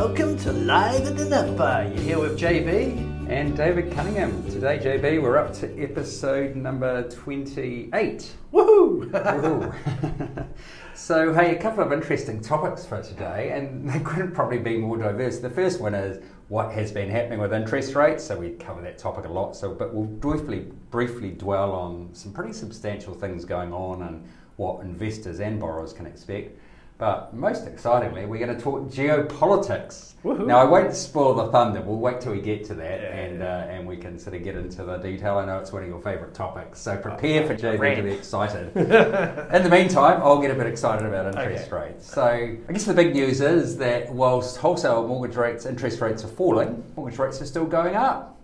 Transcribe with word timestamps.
Welcome 0.00 0.38
to 0.38 0.52
Live 0.54 1.06
in 1.06 1.14
the 1.14 1.26
Number. 1.26 1.92
You're 1.94 2.02
here 2.02 2.18
with 2.20 2.40
JB. 2.40 3.28
And 3.28 3.54
David 3.54 3.92
Cunningham. 3.92 4.42
Today, 4.44 4.78
JB, 4.78 5.20
we're 5.20 5.36
up 5.36 5.52
to 5.56 5.78
episode 5.78 6.56
number 6.56 7.06
28. 7.10 8.32
Woohoo! 8.50 9.10
Woohoo. 9.10 10.46
so, 10.94 11.34
hey, 11.34 11.54
a 11.54 11.60
couple 11.60 11.84
of 11.84 11.92
interesting 11.92 12.40
topics 12.40 12.86
for 12.86 13.02
today, 13.02 13.50
and 13.52 13.86
they 13.90 14.00
couldn't 14.00 14.32
probably 14.32 14.56
be 14.56 14.78
more 14.78 14.96
diverse. 14.96 15.38
The 15.38 15.50
first 15.50 15.82
one 15.82 15.94
is 15.94 16.24
what 16.48 16.72
has 16.72 16.90
been 16.90 17.10
happening 17.10 17.38
with 17.38 17.52
interest 17.52 17.94
rates. 17.94 18.24
So, 18.24 18.38
we 18.38 18.52
cover 18.52 18.80
that 18.80 18.96
topic 18.96 19.26
a 19.26 19.30
lot. 19.30 19.54
So, 19.54 19.74
but 19.74 19.92
we'll 19.92 20.06
briefly, 20.06 20.60
briefly 20.90 21.32
dwell 21.32 21.72
on 21.72 22.08
some 22.14 22.32
pretty 22.32 22.54
substantial 22.54 23.12
things 23.12 23.44
going 23.44 23.74
on 23.74 24.00
and 24.04 24.26
what 24.56 24.82
investors 24.82 25.40
and 25.40 25.60
borrowers 25.60 25.92
can 25.92 26.06
expect. 26.06 26.58
But 27.00 27.32
most 27.32 27.66
excitingly, 27.66 28.26
we're 28.26 28.44
going 28.44 28.54
to 28.54 28.62
talk 28.62 28.82
geopolitics. 28.90 30.12
Woohoo. 30.22 30.46
Now, 30.46 30.58
I 30.58 30.64
won't 30.64 30.94
spoil 30.94 31.32
the 31.32 31.50
thunder. 31.50 31.80
We'll 31.80 31.96
wait 31.96 32.20
till 32.20 32.32
we 32.32 32.42
get 32.42 32.62
to 32.66 32.74
that, 32.74 33.00
Yeah. 33.00 33.06
and 33.16 33.42
uh, 33.42 33.46
and 33.70 33.88
we 33.88 33.96
can 33.96 34.18
sort 34.18 34.36
of 34.36 34.44
get 34.44 34.54
into 34.54 34.84
the 34.84 34.98
detail. 34.98 35.38
I 35.38 35.46
know 35.46 35.58
it's 35.58 35.72
one 35.72 35.82
of 35.82 35.88
your 35.88 36.02
favourite 36.02 36.34
topics, 36.34 36.78
so 36.78 36.98
prepare 36.98 37.46
for 37.46 37.56
JB 37.56 37.96
to 37.96 38.02
be 38.02 38.10
excited. 38.10 38.76
In 38.76 39.62
the 39.62 39.70
meantime, 39.70 40.20
I'll 40.22 40.42
get 40.42 40.50
a 40.50 40.54
bit 40.54 40.66
excited 40.66 41.06
about 41.06 41.24
interest 41.34 41.72
Okay. 41.72 41.86
rates. 41.86 42.12
So, 42.12 42.22
I 42.68 42.70
guess 42.72 42.84
the 42.84 42.92
big 42.92 43.14
news 43.14 43.40
is 43.40 43.78
that 43.78 44.12
whilst 44.12 44.58
wholesale 44.58 45.08
mortgage 45.08 45.36
rates, 45.38 45.64
interest 45.64 46.02
rates 46.02 46.22
are 46.22 46.28
falling, 46.28 46.84
mortgage 46.96 47.18
rates 47.18 47.40
are 47.40 47.46
still 47.46 47.64
going 47.64 47.96
up. 47.96 48.38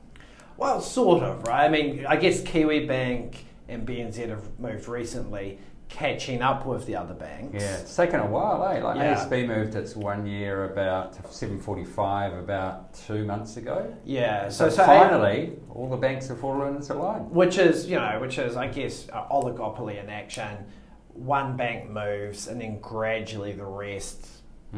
Well, 0.56 0.80
sort 0.80 1.22
of, 1.22 1.46
right? 1.46 1.66
I 1.66 1.68
mean, 1.68 2.06
I 2.06 2.16
guess 2.16 2.40
Kiwibank 2.40 3.34
and 3.68 3.86
BNZ 3.86 4.30
have 4.30 4.58
moved 4.58 4.88
recently, 4.88 5.58
catching 5.88 6.42
up 6.42 6.66
with 6.66 6.84
the 6.86 6.96
other 6.96 7.14
banks. 7.14 7.62
Yeah, 7.62 7.76
it's 7.78 7.94
taken 7.96 8.20
a 8.20 8.26
while, 8.26 8.64
eh? 8.68 8.82
Like 8.82 8.96
Yeah. 8.96 9.14
ASB 9.14 9.46
moved 9.46 9.74
its 9.76 9.94
one 9.96 10.26
year 10.26 10.64
about 10.72 11.14
745 11.32 12.32
about 12.34 12.92
two 12.94 13.24
months 13.24 13.56
ago. 13.56 13.94
Yeah. 14.04 14.48
So, 14.48 14.68
So, 14.68 14.76
so 14.76 14.86
finally, 14.86 15.52
all 15.72 15.88
the 15.88 15.96
banks 15.96 16.28
have 16.28 16.40
fallen 16.40 16.76
into 16.76 16.94
line. 16.94 17.30
which 17.30 17.58
is 17.58 17.86
you 17.86 17.96
know 17.96 18.18
which 18.20 18.38
is 18.38 18.56
i 18.56 18.66
guess 18.66 19.06
oligopoly 19.30 20.02
in 20.02 20.08
action 20.08 20.56
one 21.12 21.56
bank 21.56 21.88
moves 21.90 22.48
and 22.48 22.60
then 22.60 22.78
gradually 22.80 23.52
the 23.52 23.64
rest 23.64 24.26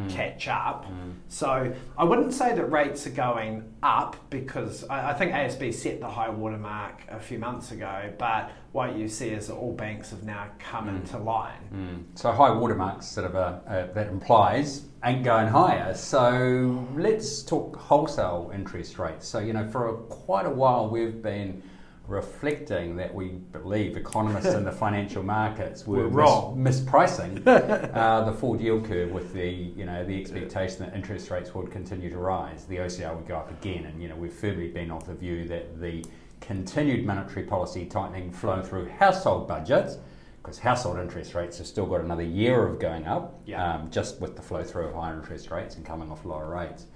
catch 0.08 0.48
up 0.48 0.86
mm. 0.86 0.90
Mm. 0.90 1.14
so 1.28 1.72
i 1.96 2.04
wouldn't 2.04 2.32
say 2.32 2.54
that 2.54 2.64
rates 2.66 3.06
are 3.06 3.10
going 3.10 3.72
up 3.82 4.16
because 4.30 4.84
I, 4.88 5.10
I 5.10 5.14
think 5.14 5.32
asb 5.32 5.72
set 5.74 6.00
the 6.00 6.08
high 6.08 6.28
water 6.28 6.58
mark 6.58 7.02
a 7.08 7.20
few 7.20 7.38
months 7.38 7.72
ago 7.72 8.12
but 8.18 8.50
what 8.72 8.96
you 8.96 9.08
see 9.08 9.28
is 9.30 9.48
that 9.48 9.54
all 9.54 9.72
banks 9.72 10.10
have 10.10 10.24
now 10.24 10.48
come 10.58 10.86
mm. 10.86 10.96
into 10.96 11.18
line 11.18 11.54
Mm. 11.72 12.04
So 12.14 12.32
high 12.32 12.50
water 12.50 12.74
marks 12.74 13.06
sort 13.06 13.26
of 13.26 13.34
a, 13.34 13.60
a, 13.66 13.94
that 13.94 14.08
implies 14.08 14.84
ain't 15.04 15.24
going 15.24 15.48
higher. 15.48 15.94
So 15.94 16.86
let's 16.96 17.42
talk 17.42 17.76
wholesale 17.76 18.50
interest 18.54 18.98
rates. 18.98 19.28
So 19.28 19.38
you 19.38 19.52
know, 19.52 19.68
for 19.68 19.88
a, 19.88 19.96
quite 20.04 20.46
a 20.46 20.50
while 20.50 20.88
we've 20.88 21.22
been 21.22 21.62
reflecting 22.08 22.96
that 22.96 23.14
we 23.14 23.28
believe 23.52 23.96
economists 23.96 24.46
in 24.54 24.64
the 24.64 24.72
financial 24.86 25.22
markets 25.22 25.86
were 25.86 26.04
Were 26.04 26.08
wrong. 26.08 26.60
mis- 26.60 26.80
mispricing 26.80 27.46
uh, 27.94 28.24
the 28.24 28.32
forward 28.32 28.60
yield 28.60 28.86
curve 28.86 29.10
with 29.12 29.32
the 29.34 29.48
you 29.48 29.84
know 29.84 30.04
the 30.04 30.18
expectation 30.20 30.78
that 30.84 30.94
interest 30.96 31.30
rates 31.30 31.54
would 31.54 31.70
continue 31.70 32.10
to 32.10 32.18
rise. 32.18 32.64
The 32.64 32.76
OCR 32.78 33.14
would 33.14 33.28
go 33.28 33.36
up 33.36 33.50
again, 33.50 33.84
and 33.84 34.02
you 34.02 34.08
know 34.08 34.16
we've 34.16 34.32
firmly 34.32 34.68
been 34.68 34.90
of 34.90 35.06
the 35.06 35.14
view 35.14 35.46
that 35.48 35.80
the 35.80 36.04
continued 36.40 37.04
monetary 37.04 37.44
policy 37.44 37.84
tightening 37.84 38.32
flow 38.32 38.62
through 38.62 38.88
household 38.88 39.46
budgets 39.46 39.98
because 40.42 40.58
household 40.58 40.98
interest 40.98 41.34
rates 41.34 41.58
have 41.58 41.66
still 41.66 41.84
got 41.84 42.00
another 42.00 42.22
year 42.22 42.66
of 42.66 42.78
going 42.78 43.06
up, 43.06 43.38
Yeah. 43.44 43.74
um, 43.74 43.90
just 43.90 44.18
with 44.20 44.34
the 44.34 44.40
flow 44.40 44.62
through 44.62 44.86
of 44.86 44.94
higher 44.94 45.14
interest 45.14 45.50
rates 45.50 45.76
and 45.76 45.84
coming 45.84 46.10
off 46.10 46.24
lower 46.24 46.48
rates. 46.48 46.86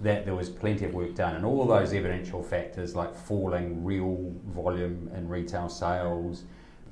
That 0.00 0.24
there 0.24 0.34
was 0.34 0.48
plenty 0.48 0.84
of 0.84 0.94
work 0.94 1.14
done, 1.14 1.36
and 1.36 1.44
all 1.44 1.64
those 1.66 1.92
evidential 1.92 2.42
factors 2.42 2.96
like 2.96 3.14
falling 3.14 3.84
real 3.84 4.32
volume 4.46 5.10
in 5.14 5.28
retail 5.28 5.68
sales, 5.68 6.44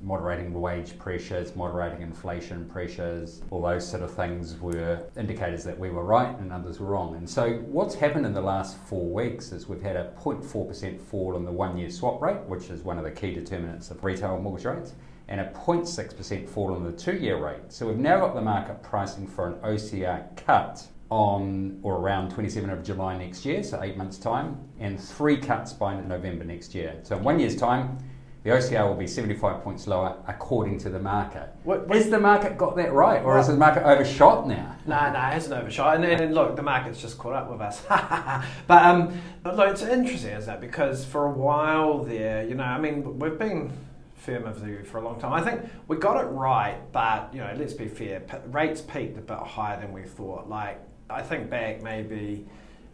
moderating 0.03 0.53
wage 0.53 0.97
pressures, 0.97 1.55
moderating 1.55 2.01
inflation 2.01 2.65
pressures, 2.65 3.41
all 3.51 3.61
those 3.61 3.87
sort 3.87 4.03
of 4.03 4.13
things 4.13 4.59
were 4.59 5.03
indicators 5.17 5.63
that 5.63 5.77
we 5.77 5.89
were 5.89 6.03
right 6.03 6.37
and 6.39 6.51
others 6.51 6.79
were 6.79 6.87
wrong. 6.87 7.15
And 7.15 7.29
so, 7.29 7.53
what's 7.67 7.95
happened 7.95 8.25
in 8.25 8.33
the 8.33 8.41
last 8.41 8.77
four 8.77 9.09
weeks 9.09 9.51
is 9.51 9.67
we've 9.67 9.81
had 9.81 9.95
a 9.95 10.11
0.4% 10.19 10.99
fall 10.99 11.35
in 11.35 11.45
the 11.45 11.51
one 11.51 11.77
year 11.77 11.89
swap 11.89 12.21
rate, 12.21 12.41
which 12.47 12.69
is 12.69 12.81
one 12.81 12.97
of 12.97 13.03
the 13.03 13.11
key 13.11 13.33
determinants 13.33 13.91
of 13.91 14.03
retail 14.03 14.39
mortgage 14.39 14.65
rates, 14.65 14.93
and 15.27 15.39
a 15.39 15.45
0.6% 15.51 16.49
fall 16.49 16.75
in 16.75 16.83
the 16.83 16.91
two 16.91 17.15
year 17.15 17.37
rate. 17.37 17.69
So, 17.71 17.87
we've 17.87 17.97
now 17.97 18.19
got 18.19 18.33
the 18.33 18.41
market 18.41 18.81
pricing 18.83 19.27
for 19.27 19.47
an 19.47 19.53
OCR 19.61 20.35
cut 20.35 20.87
on 21.11 21.77
or 21.83 21.97
around 21.97 22.31
27 22.31 22.69
of 22.69 22.83
July 22.83 23.17
next 23.17 23.45
year, 23.45 23.61
so 23.61 23.83
eight 23.83 23.97
months' 23.97 24.17
time, 24.17 24.57
and 24.79 24.99
three 24.99 25.37
cuts 25.37 25.73
by 25.73 25.93
November 25.99 26.45
next 26.45 26.73
year. 26.73 26.95
So, 27.03 27.17
in 27.17 27.23
one 27.23 27.37
year's 27.37 27.55
time, 27.55 27.97
the 28.43 28.49
OCR 28.51 28.87
will 28.87 28.95
be 28.95 29.05
75 29.05 29.61
points 29.61 29.85
lower 29.87 30.15
according 30.27 30.79
to 30.79 30.89
the 30.89 30.97
market. 30.99 31.53
What- 31.63 31.87
what- 31.87 31.97
Has 31.97 32.09
the 32.09 32.19
market 32.19 32.57
got 32.57 32.75
that 32.77 32.91
right, 32.93 33.21
or 33.23 33.35
has 33.37 33.47
the 33.47 33.55
market 33.55 33.83
overshot 33.85 34.47
now? 34.47 34.75
No, 34.87 34.95
no, 34.99 35.09
it 35.09 35.33
hasn't 35.33 35.53
overshot. 35.53 35.97
And, 35.97 36.05
and 36.05 36.33
look, 36.33 36.55
the 36.55 36.63
market's 36.63 36.99
just 36.99 37.17
caught 37.19 37.33
up 37.33 37.51
with 37.51 37.61
us. 37.61 37.83
but 38.67 38.83
um, 38.83 39.13
but 39.43 39.57
look, 39.57 39.69
it's 39.69 39.83
interesting, 39.83 40.31
isn't 40.31 40.51
it? 40.55 40.61
Because 40.61 41.05
for 41.05 41.25
a 41.25 41.31
while 41.31 42.03
there, 42.03 42.43
you 42.47 42.55
know, 42.55 42.63
I 42.63 42.79
mean, 42.79 43.19
we've 43.19 43.37
been 43.37 43.71
firm 44.15 44.45
of 44.45 44.59
the 44.61 44.65
view 44.67 44.83
for 44.85 44.99
a 44.99 45.01
long 45.01 45.19
time. 45.19 45.33
I 45.33 45.41
think 45.41 45.61
we 45.87 45.97
got 45.97 46.23
it 46.23 46.27
right, 46.29 46.77
but 46.91 47.31
you 47.33 47.41
know, 47.41 47.53
let's 47.57 47.73
be 47.73 47.87
fair. 47.87 48.21
P- 48.21 48.37
rates 48.47 48.79
peaked 48.81 49.17
a 49.17 49.21
bit 49.21 49.37
higher 49.37 49.79
than 49.79 49.91
we 49.91 50.03
thought. 50.03 50.47
Like 50.49 50.79
I 51.11 51.21
think 51.21 51.49
back 51.49 51.81
maybe 51.81 52.45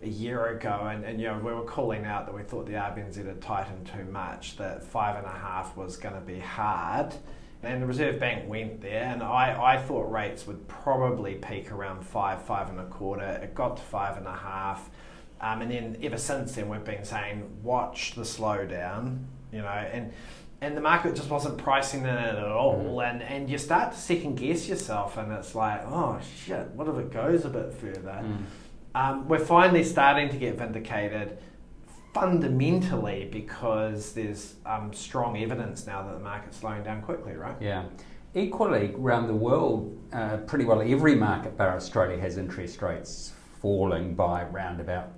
a 0.04 0.08
year 0.08 0.48
ago, 0.48 0.88
and, 0.92 1.04
and 1.04 1.20
you 1.20 1.28
know, 1.28 1.38
we 1.40 1.54
were 1.54 1.64
calling 1.64 2.06
out 2.06 2.26
that 2.28 2.36
we 2.36 2.44
thought 2.44 2.66
the 2.66 2.74
RBNZ 2.74 3.26
had 3.26 3.42
tightened 3.42 3.88
too 3.88 4.06
much. 4.06 4.58
That 4.58 4.84
five 4.84 5.16
and 5.18 5.26
a 5.26 5.38
half 5.38 5.76
was 5.76 5.98
going 5.98 6.16
to 6.16 6.22
be 6.22 6.40
hard. 6.40 7.14
And 7.64 7.82
the 7.82 7.88
Reserve 7.88 8.20
Bank 8.20 8.48
went 8.48 8.82
there, 8.82 9.04
and 9.06 9.24
I, 9.24 9.74
I 9.76 9.78
thought 9.82 10.12
rates 10.12 10.46
would 10.46 10.68
probably 10.68 11.36
peak 11.36 11.72
around 11.72 12.06
five, 12.06 12.44
five 12.44 12.70
and 12.70 12.80
a 12.80 12.86
quarter. 12.86 13.26
It 13.26 13.56
got 13.56 13.78
to 13.78 13.84
five 13.84 14.18
and 14.18 14.28
a 14.28 14.36
half. 14.36 14.90
Um, 15.42 15.62
and 15.62 15.72
then 15.72 15.98
ever 16.04 16.18
since 16.18 16.54
then, 16.54 16.70
we've 16.70 16.84
been 16.84 17.04
saying, 17.04 17.50
watch 17.64 18.14
the 18.14 18.22
slowdown, 18.22 19.24
you 19.52 19.60
know, 19.60 19.68
and 19.68 20.14
and 20.62 20.76
the 20.76 20.82
market 20.82 21.16
just 21.16 21.30
wasn't 21.30 21.58
pricing 21.58 22.02
in 22.02 22.08
it 22.08 22.36
at 22.36 22.44
all. 22.44 23.02
And, 23.02 23.22
and 23.22 23.50
you 23.50 23.58
start 23.58 23.94
to 23.94 23.98
second 23.98 24.36
guess 24.36 24.68
yourself, 24.68 25.18
and 25.18 25.32
it's 25.32 25.54
like, 25.54 25.84
oh 25.86 26.20
shit, 26.46 26.68
what 26.72 26.88
if 26.88 26.98
it 26.98 27.12
goes 27.12 27.46
a 27.46 27.50
bit 27.50 27.74
further? 27.74 28.24
Um, 28.96 29.28
we're 29.28 29.38
finally 29.38 29.84
starting 29.84 30.30
to 30.30 30.38
get 30.38 30.58
vindicated 30.58 31.38
fundamentally 32.14 33.30
because 33.32 34.14
there's 34.14 34.56
um, 34.66 34.92
strong 34.94 35.38
evidence 35.38 35.86
now 35.86 36.02
that 36.02 36.14
the 36.14 36.24
market's 36.24 36.58
slowing 36.58 36.82
down 36.82 37.02
quickly, 37.04 37.34
right? 37.34 37.56
Yeah. 37.62 37.86
Equally, 38.34 38.94
around 38.96 39.28
the 39.28 39.36
world, 39.36 39.98
uh, 40.14 40.38
pretty 40.38 40.66
well 40.66 40.82
every 40.82 41.16
market 41.16 41.58
bar 41.58 41.76
Australia 41.76 42.20
has 42.20 42.38
interest 42.38 42.82
rates 42.82 43.34
falling 43.62 44.16
by 44.16 44.44
around 44.44 44.80
about 44.80 45.12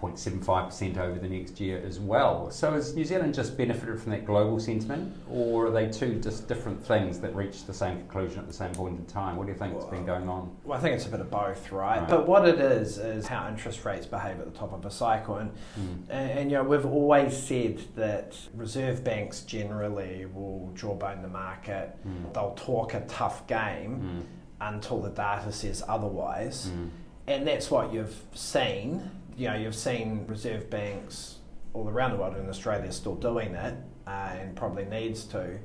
0.75% 0.00 0.96
over 0.98 1.18
the 1.18 1.28
next 1.28 1.60
year 1.60 1.82
as 1.86 2.00
well. 2.00 2.50
So 2.50 2.72
has 2.72 2.94
New 2.94 3.04
Zealand 3.04 3.34
just 3.34 3.56
benefited 3.56 4.00
from 4.00 4.12
that 4.12 4.24
global 4.24 4.58
sentiment, 4.58 5.14
or 5.30 5.66
are 5.66 5.70
they 5.70 5.88
two 5.88 6.18
just 6.20 6.48
different 6.48 6.84
things 6.84 7.20
that 7.20 7.34
reach 7.34 7.64
the 7.66 7.74
same 7.74 7.98
conclusion 7.98 8.38
at 8.40 8.46
the 8.46 8.52
same 8.52 8.72
point 8.72 8.98
in 8.98 9.06
time? 9.06 9.36
What 9.36 9.46
do 9.46 9.52
you 9.52 9.58
think 9.58 9.74
has 9.74 9.84
been 9.84 10.06
going 10.06 10.28
on? 10.28 10.54
Well, 10.64 10.78
I 10.78 10.80
think 10.80 10.94
it's 10.96 11.06
a 11.06 11.10
bit 11.10 11.20
of 11.20 11.30
both, 11.30 11.70
right? 11.72 12.00
Right. 12.00 12.08
But 12.08 12.26
what 12.28 12.48
it 12.48 12.58
is 12.58 12.98
is 12.98 13.26
how 13.26 13.48
interest 13.48 13.84
rates 13.84 14.06
behave 14.06 14.38
at 14.38 14.52
the 14.52 14.58
top 14.58 14.72
of 14.72 14.84
a 14.84 14.90
cycle, 14.90 15.36
and, 15.36 15.50
Mm. 15.78 16.02
and 16.08 16.30
and 16.40 16.50
you 16.50 16.56
know 16.58 16.64
we've 16.64 16.86
always 16.86 17.36
said 17.36 17.78
that 17.96 18.36
reserve 18.54 19.02
banks 19.04 19.42
generally 19.42 20.26
will 20.32 20.70
jawbone 20.74 21.22
the 21.22 21.28
market. 21.28 21.96
Mm. 22.06 22.32
They'll 22.32 22.54
talk 22.54 22.94
a 22.94 23.00
tough 23.02 23.46
game 23.46 24.24
Mm. 24.60 24.74
until 24.74 25.00
the 25.00 25.10
data 25.10 25.52
says 25.52 25.82
otherwise, 25.88 26.68
Mm. 26.70 26.88
and 27.26 27.46
that's 27.46 27.70
what 27.70 27.92
you've 27.92 28.22
seen. 28.34 29.10
You 29.40 29.48
know, 29.48 29.56
you've 29.56 29.74
seen 29.74 30.26
reserve 30.26 30.68
banks 30.68 31.36
all 31.72 31.88
around 31.88 32.10
the 32.10 32.18
world, 32.18 32.36
and 32.36 32.46
Australia 32.50 32.92
still 32.92 33.14
doing 33.14 33.54
it, 33.54 33.74
uh, 34.06 34.10
and 34.10 34.54
probably 34.54 34.84
needs 34.84 35.24
to, 35.28 35.58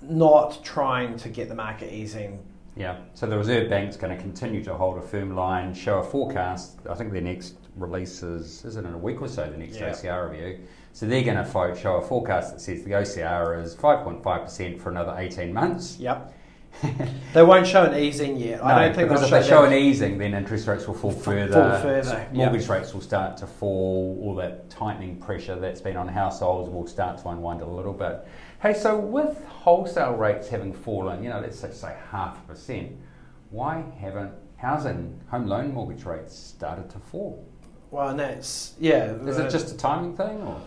not 0.00 0.62
trying 0.62 1.16
to 1.16 1.28
get 1.28 1.48
the 1.48 1.54
market 1.56 1.92
easing 1.92 2.38
Yeah, 2.76 2.98
so 3.14 3.26
the 3.26 3.36
Reserve 3.36 3.68
Bank's 3.68 3.96
going 3.96 4.16
to 4.16 4.22
continue 4.22 4.62
to 4.62 4.74
hold 4.74 4.98
a 4.98 5.02
firm 5.02 5.34
line, 5.34 5.74
show 5.74 5.98
a 5.98 6.04
forecast. 6.04 6.78
I 6.88 6.94
think 6.94 7.10
their 7.10 7.20
next 7.20 7.56
release 7.74 8.22
is, 8.22 8.64
is 8.64 8.76
it 8.76 8.84
in 8.84 8.92
a 8.92 8.98
week 8.98 9.20
or 9.20 9.26
so, 9.26 9.50
the 9.50 9.56
next 9.56 9.80
Yeah. 9.80 9.90
OCR 9.90 10.30
review. 10.30 10.60
So 10.92 11.06
they're 11.06 11.24
going 11.24 11.42
to 11.42 11.74
show 11.76 11.96
a 11.96 12.02
forecast 12.02 12.52
that 12.52 12.60
says 12.60 12.84
the 12.84 12.92
OCR 12.92 13.60
is 13.60 13.74
5.5% 13.74 14.78
for 14.78 14.90
another 14.90 15.16
18 15.18 15.52
months. 15.52 15.98
Yep. 15.98 16.32
they 17.32 17.42
won't 17.42 17.66
show 17.66 17.84
an 17.84 17.98
easing 17.98 18.36
yet. 18.36 18.64
I 18.64 18.86
don't 18.86 18.94
think 18.94 19.08
because 19.08 19.24
if 19.24 19.30
they 19.30 19.46
show 19.46 19.64
an 19.64 19.72
easing, 19.72 20.18
then 20.18 20.34
interest 20.34 20.66
rates 20.66 20.86
will 20.86 20.94
fall 20.94 21.10
Fall 21.10 21.34
further. 21.34 21.80
further, 21.82 22.28
Mortgage 22.32 22.66
yeah. 22.66 22.72
rates 22.74 22.92
will 22.92 23.00
start 23.00 23.36
to 23.38 23.46
fall. 23.46 24.18
All 24.22 24.34
that 24.36 24.68
tightening 24.70 25.16
pressure 25.16 25.56
that's 25.56 25.80
been 25.80 25.96
on 25.96 26.08
households 26.08 26.70
will 26.70 26.86
start 26.86 27.18
to 27.18 27.28
unwind 27.28 27.62
a 27.62 27.66
little 27.66 27.92
bit. 27.92 28.26
Hey, 28.60 28.74
so 28.74 28.98
with 28.98 29.44
wholesale 29.46 30.14
rates 30.14 30.48
having 30.48 30.72
fallen, 30.72 31.22
you 31.22 31.30
know, 31.30 31.40
let's 31.40 31.58
say, 31.58 31.70
say 31.72 31.96
half 32.10 32.38
a 32.38 32.48
percent, 32.48 32.92
why 33.50 33.84
haven't 33.98 34.32
housing 34.56 35.20
home 35.30 35.46
loan 35.46 35.72
mortgage 35.72 36.04
rates 36.04 36.36
started 36.36 36.90
to 36.90 36.98
fall? 36.98 37.46
Well, 37.90 38.08
and 38.08 38.20
that's 38.20 38.74
yeah. 38.78 39.12
Is 39.26 39.38
it 39.38 39.46
uh, 39.46 39.50
just 39.50 39.72
a 39.72 39.76
timing 39.76 40.16
thing, 40.16 40.42
or? 40.42 40.60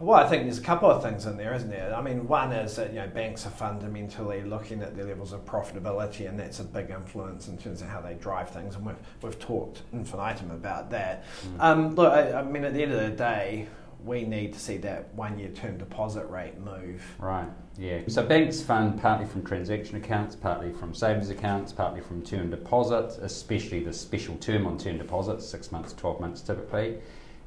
Well, 0.00 0.18
I 0.18 0.28
think 0.28 0.44
there's 0.44 0.58
a 0.58 0.62
couple 0.62 0.90
of 0.90 1.02
things 1.02 1.26
in 1.26 1.36
there, 1.36 1.54
isn't 1.54 1.70
there? 1.70 1.94
I 1.94 2.02
mean, 2.02 2.26
one 2.28 2.52
is 2.52 2.76
that 2.76 2.90
you 2.90 3.00
know 3.00 3.08
banks 3.08 3.46
are 3.46 3.50
fundamentally 3.50 4.42
looking 4.42 4.82
at 4.82 4.96
their 4.96 5.06
levels 5.06 5.32
of 5.32 5.44
profitability, 5.44 6.28
and 6.28 6.38
that's 6.38 6.60
a 6.60 6.64
big 6.64 6.90
influence 6.90 7.48
in 7.48 7.56
terms 7.56 7.82
of 7.82 7.88
how 7.88 8.00
they 8.00 8.14
drive 8.14 8.50
things. 8.50 8.76
And 8.76 8.84
we've 8.84 8.96
we've 9.22 9.38
talked 9.38 9.82
infinitum 9.92 10.50
about 10.50 10.90
that. 10.90 11.24
Mm. 11.46 11.60
Um, 11.60 11.94
look, 11.94 12.12
I, 12.12 12.40
I, 12.40 12.42
mean, 12.42 12.64
at 12.64 12.74
the 12.74 12.82
end 12.82 12.92
of 12.92 13.00
the 13.00 13.10
day, 13.10 13.68
we 14.04 14.24
need 14.24 14.52
to 14.52 14.60
see 14.60 14.76
that 14.78 15.12
one-year 15.14 15.48
term 15.50 15.78
deposit 15.78 16.26
rate 16.26 16.58
move. 16.58 17.02
Right. 17.18 17.48
Yeah. 17.78 18.00
So 18.06 18.24
banks 18.24 18.62
fund 18.62 19.00
partly 19.00 19.26
from 19.26 19.44
transaction 19.44 19.96
accounts, 19.96 20.36
partly 20.36 20.72
from 20.72 20.94
savings 20.94 21.30
accounts, 21.30 21.72
partly 21.72 22.00
from 22.00 22.22
term 22.22 22.50
deposits, 22.50 23.16
especially 23.18 23.82
the 23.82 23.92
special 23.92 24.36
term 24.36 24.66
on 24.66 24.78
term 24.78 24.98
deposits, 24.98 25.46
six 25.46 25.72
months, 25.72 25.94
twelve 25.94 26.20
months 26.20 26.42
typically 26.42 26.98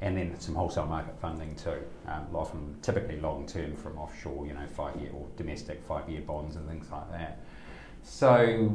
and 0.01 0.17
then 0.17 0.39
some 0.39 0.55
wholesale 0.55 0.85
market 0.85 1.19
funding 1.19 1.55
too, 1.55 1.81
um, 2.07 2.27
often 2.33 2.75
typically 2.81 3.19
long 3.19 3.45
term 3.45 3.75
from 3.75 3.97
offshore, 3.97 4.45
you 4.45 4.53
know, 4.53 4.65
five 4.67 4.95
year 4.99 5.11
or 5.13 5.27
domestic 5.35 5.83
five 5.87 6.07
year 6.09 6.21
bonds 6.21 6.55
and 6.55 6.67
things 6.67 6.89
like 6.91 7.11
that. 7.11 7.39
So 8.03 8.71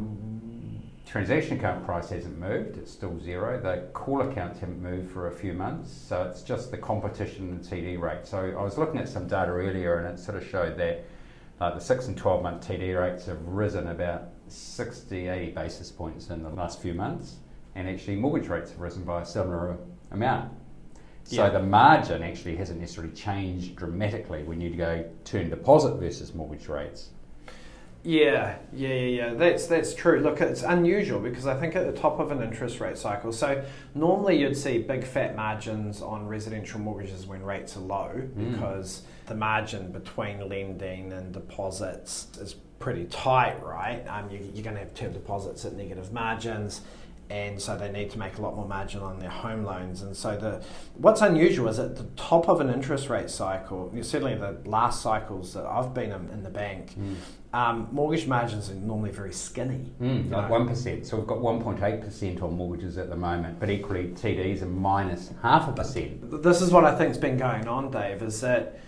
transaction 1.06 1.58
account 1.58 1.84
price 1.84 2.10
hasn't 2.10 2.38
moved, 2.38 2.76
it's 2.76 2.92
still 2.92 3.18
zero. 3.20 3.60
The 3.60 3.88
call 3.92 4.20
accounts 4.22 4.60
haven't 4.60 4.82
moved 4.82 5.10
for 5.10 5.28
a 5.28 5.32
few 5.32 5.54
months, 5.54 5.90
so 5.90 6.24
it's 6.24 6.42
just 6.42 6.70
the 6.70 6.78
competition 6.78 7.50
and 7.50 7.60
TD 7.60 7.98
rate. 7.98 8.26
So 8.26 8.54
I 8.58 8.62
was 8.62 8.76
looking 8.76 9.00
at 9.00 9.08
some 9.08 9.26
data 9.26 9.50
earlier 9.52 9.98
and 9.98 10.18
it 10.18 10.22
sort 10.22 10.36
of 10.36 10.46
showed 10.48 10.76
that 10.78 11.04
the 11.58 11.78
6 11.80 12.08
and 12.08 12.16
12 12.16 12.42
month 12.42 12.68
TD 12.68 13.00
rates 13.00 13.26
have 13.26 13.40
risen 13.46 13.88
about 13.88 14.28
60, 14.48 15.28
80 15.28 15.52
basis 15.52 15.90
points 15.90 16.28
in 16.28 16.42
the 16.42 16.50
last 16.50 16.82
few 16.82 16.92
months, 16.92 17.36
and 17.74 17.88
actually 17.88 18.16
mortgage 18.16 18.48
rates 18.48 18.70
have 18.70 18.80
risen 18.80 19.04
by 19.04 19.22
a 19.22 19.26
similar 19.26 19.78
amount. 20.10 20.52
So 21.24 21.44
yeah. 21.44 21.50
the 21.50 21.62
margin 21.62 22.22
actually 22.22 22.56
hasn't 22.56 22.80
necessarily 22.80 23.14
changed 23.14 23.76
dramatically 23.76 24.42
when 24.42 24.60
you 24.60 24.70
go 24.70 25.04
term 25.24 25.48
deposit 25.48 25.94
versus 25.94 26.34
mortgage 26.34 26.68
rates. 26.68 27.08
Yeah, 28.04 28.56
yeah, 28.74 28.88
yeah, 28.88 29.06
yeah. 29.06 29.34
That's 29.34 29.66
that's 29.66 29.94
true. 29.94 30.20
Look, 30.20 30.42
it's 30.42 30.62
unusual 30.62 31.20
because 31.20 31.46
I 31.46 31.58
think 31.58 31.74
at 31.74 31.86
the 31.86 31.98
top 31.98 32.20
of 32.20 32.30
an 32.30 32.42
interest 32.42 32.78
rate 32.78 32.98
cycle, 32.98 33.32
so 33.32 33.64
normally 33.94 34.38
you'd 34.38 34.56
see 34.56 34.78
big 34.78 35.04
fat 35.04 35.34
margins 35.34 36.02
on 36.02 36.26
residential 36.26 36.80
mortgages 36.80 37.26
when 37.26 37.42
rates 37.42 37.78
are 37.78 37.80
low 37.80 38.10
mm. 38.14 38.52
because 38.52 39.04
the 39.24 39.34
margin 39.34 39.90
between 39.90 40.46
lending 40.46 41.14
and 41.14 41.32
deposits 41.32 42.28
is 42.38 42.56
pretty 42.78 43.06
tight, 43.06 43.62
right? 43.64 44.04
Um, 44.06 44.28
you, 44.28 44.38
you're 44.52 44.62
going 44.62 44.76
to 44.76 44.80
have 44.80 44.92
term 44.92 45.14
deposits 45.14 45.64
at 45.64 45.72
negative 45.72 46.12
margins 46.12 46.82
and 47.30 47.60
so 47.60 47.76
they 47.76 47.90
need 47.90 48.10
to 48.10 48.18
make 48.18 48.38
a 48.38 48.42
lot 48.42 48.54
more 48.54 48.66
margin 48.66 49.00
on 49.00 49.18
their 49.18 49.30
home 49.30 49.64
loans. 49.64 50.02
And 50.02 50.16
so 50.16 50.36
the 50.36 50.62
what's 50.94 51.22
unusual 51.22 51.68
is 51.68 51.78
at 51.78 51.96
the 51.96 52.04
top 52.16 52.48
of 52.48 52.60
an 52.60 52.70
interest 52.70 53.08
rate 53.08 53.30
cycle, 53.30 53.92
certainly 54.02 54.34
the 54.34 54.58
last 54.64 55.02
cycles 55.02 55.54
that 55.54 55.64
I've 55.64 55.94
been 55.94 56.12
in, 56.12 56.28
in 56.30 56.42
the 56.42 56.50
bank, 56.50 56.94
mm. 56.98 57.14
um, 57.52 57.88
mortgage 57.90 58.26
margins 58.26 58.70
are 58.70 58.74
normally 58.74 59.10
very 59.10 59.32
skinny. 59.32 59.92
Mm, 60.00 60.30
like 60.30 60.50
one 60.50 60.68
percent. 60.68 61.06
So 61.06 61.16
we've 61.16 61.26
got 61.26 61.40
one 61.40 61.62
point 61.62 61.82
eight 61.82 62.02
percent 62.02 62.42
on 62.42 62.54
mortgages 62.56 62.98
at 62.98 63.08
the 63.08 63.16
moment, 63.16 63.58
but 63.58 63.70
equally 63.70 64.08
TDs 64.08 64.62
are 64.62 64.66
minus 64.66 65.30
half 65.42 65.68
a 65.68 65.72
percent. 65.72 66.42
This 66.42 66.60
is 66.60 66.70
what 66.70 66.84
I 66.84 66.94
think's 66.94 67.18
been 67.18 67.38
going 67.38 67.66
on, 67.66 67.90
Dave. 67.90 68.22
Is 68.22 68.40
that 68.42 68.78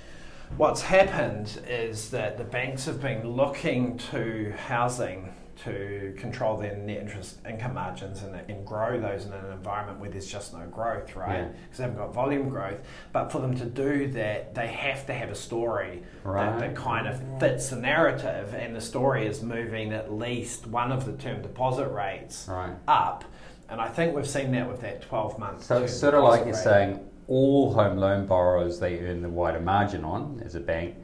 what's 0.56 0.83
happened 0.83 1.61
is 1.69 2.11
that 2.11 2.37
the 2.38 2.44
banks 2.44 2.85
have 2.85 3.00
been 3.00 3.27
looking 3.27 3.99
to 4.11 4.53
housing 4.67 5.33
to 5.64 6.14
control 6.19 6.58
their 6.58 6.76
net 6.76 6.99
interest 6.99 7.38
income 7.49 7.75
margins 7.75 8.23
and, 8.23 8.35
and 8.49 8.67
grow 8.67 9.00
those 9.00 9.25
in 9.25 9.32
an 9.32 9.53
environment 9.53 9.99
where 9.99 10.11
there's 10.11 10.31
just 10.31 10.53
no 10.53 10.67
growth, 10.67 11.17
right? 11.17 11.50
Because 11.50 11.55
yeah. 11.55 11.76
they 11.76 11.82
haven't 11.85 11.99
got 11.99 12.14
volume 12.14 12.49
growth. 12.49 12.79
But 13.12 13.32
for 13.32 13.41
them 13.41 13.56
to 13.56 13.64
do 13.64 14.08
that, 14.12 14.55
they 14.55 14.67
have 14.67 15.06
to 15.06 15.14
have 15.14 15.31
a 15.31 15.35
story 15.35 16.03
right. 16.25 16.58
that, 16.58 16.61
that, 16.61 16.76
kind 16.76 17.08
of 17.08 17.20
fits 17.41 17.70
the 17.70 17.76
narrative, 17.76 18.55
and 18.55 18.76
the 18.76 18.81
story 18.81 19.26
is 19.26 19.43
moving 19.43 19.93
at 19.93 20.12
least 20.12 20.67
one 20.67 20.93
of 20.93 21.06
the 21.06 21.12
term 21.14 21.41
deposit 21.41 21.88
rates 21.88 22.47
right. 22.49 22.75
up. 22.87 23.25
And 23.69 23.81
I 23.81 23.88
think 23.88 24.14
we've 24.14 24.29
seen 24.29 24.52
that 24.52 24.69
with 24.69 24.82
that 24.82 25.02
12 25.02 25.38
months. 25.38 25.67
So 25.67 25.82
it's 25.82 25.99
sort 25.99 26.14
of 26.14 26.23
like 26.23 26.44
you're 26.44 26.55
saying 26.55 27.00
all 27.29 27.73
home 27.73 27.97
loan 27.97 28.26
borrowers 28.26 28.79
they 28.79 29.00
earn 29.00 29.23
the 29.23 29.29
wider 29.29 29.61
margin 29.61 30.05
on 30.05 30.41
as 30.44 30.55
a 30.55 30.61
bank, 30.61 30.97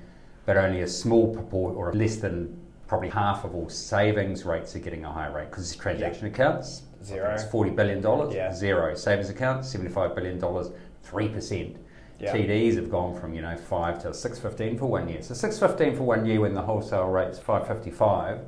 but 0.44 0.56
only 0.56 0.82
a 0.82 0.88
small 0.88 1.34
proportion 1.34 1.76
or 1.76 1.92
less 1.92 2.16
than 2.16 2.61
probably 2.92 3.08
half 3.08 3.42
of 3.42 3.54
all 3.54 3.70
savings 3.70 4.44
rates 4.44 4.76
are 4.76 4.78
getting 4.78 5.02
a 5.02 5.10
higher 5.10 5.32
rate 5.32 5.48
because 5.48 5.72
it's 5.72 5.80
transaction 5.80 6.26
yeah. 6.26 6.32
accounts. 6.34 6.82
Zero. 7.02 7.32
It's 7.32 7.42
$40 7.42 7.74
billion. 7.74 8.30
Yeah. 8.30 8.52
Zero. 8.52 8.94
Savings 8.94 9.30
accounts, 9.30 9.74
$75 9.74 10.14
billion, 10.14 10.38
3%. 10.38 11.76
Yeah. 12.20 12.36
TDs 12.36 12.76
have 12.76 12.90
gone 12.90 13.18
from, 13.18 13.32
you 13.32 13.40
know, 13.40 13.56
5 13.56 14.02
to 14.02 14.12
615 14.12 14.78
for 14.78 14.84
one 14.90 15.08
year. 15.08 15.22
So 15.22 15.32
615 15.32 15.96
for 15.96 16.02
one 16.02 16.26
year 16.26 16.42
when 16.42 16.52
the 16.52 16.60
wholesale 16.60 17.08
rate's 17.08 17.38
555. 17.38 18.40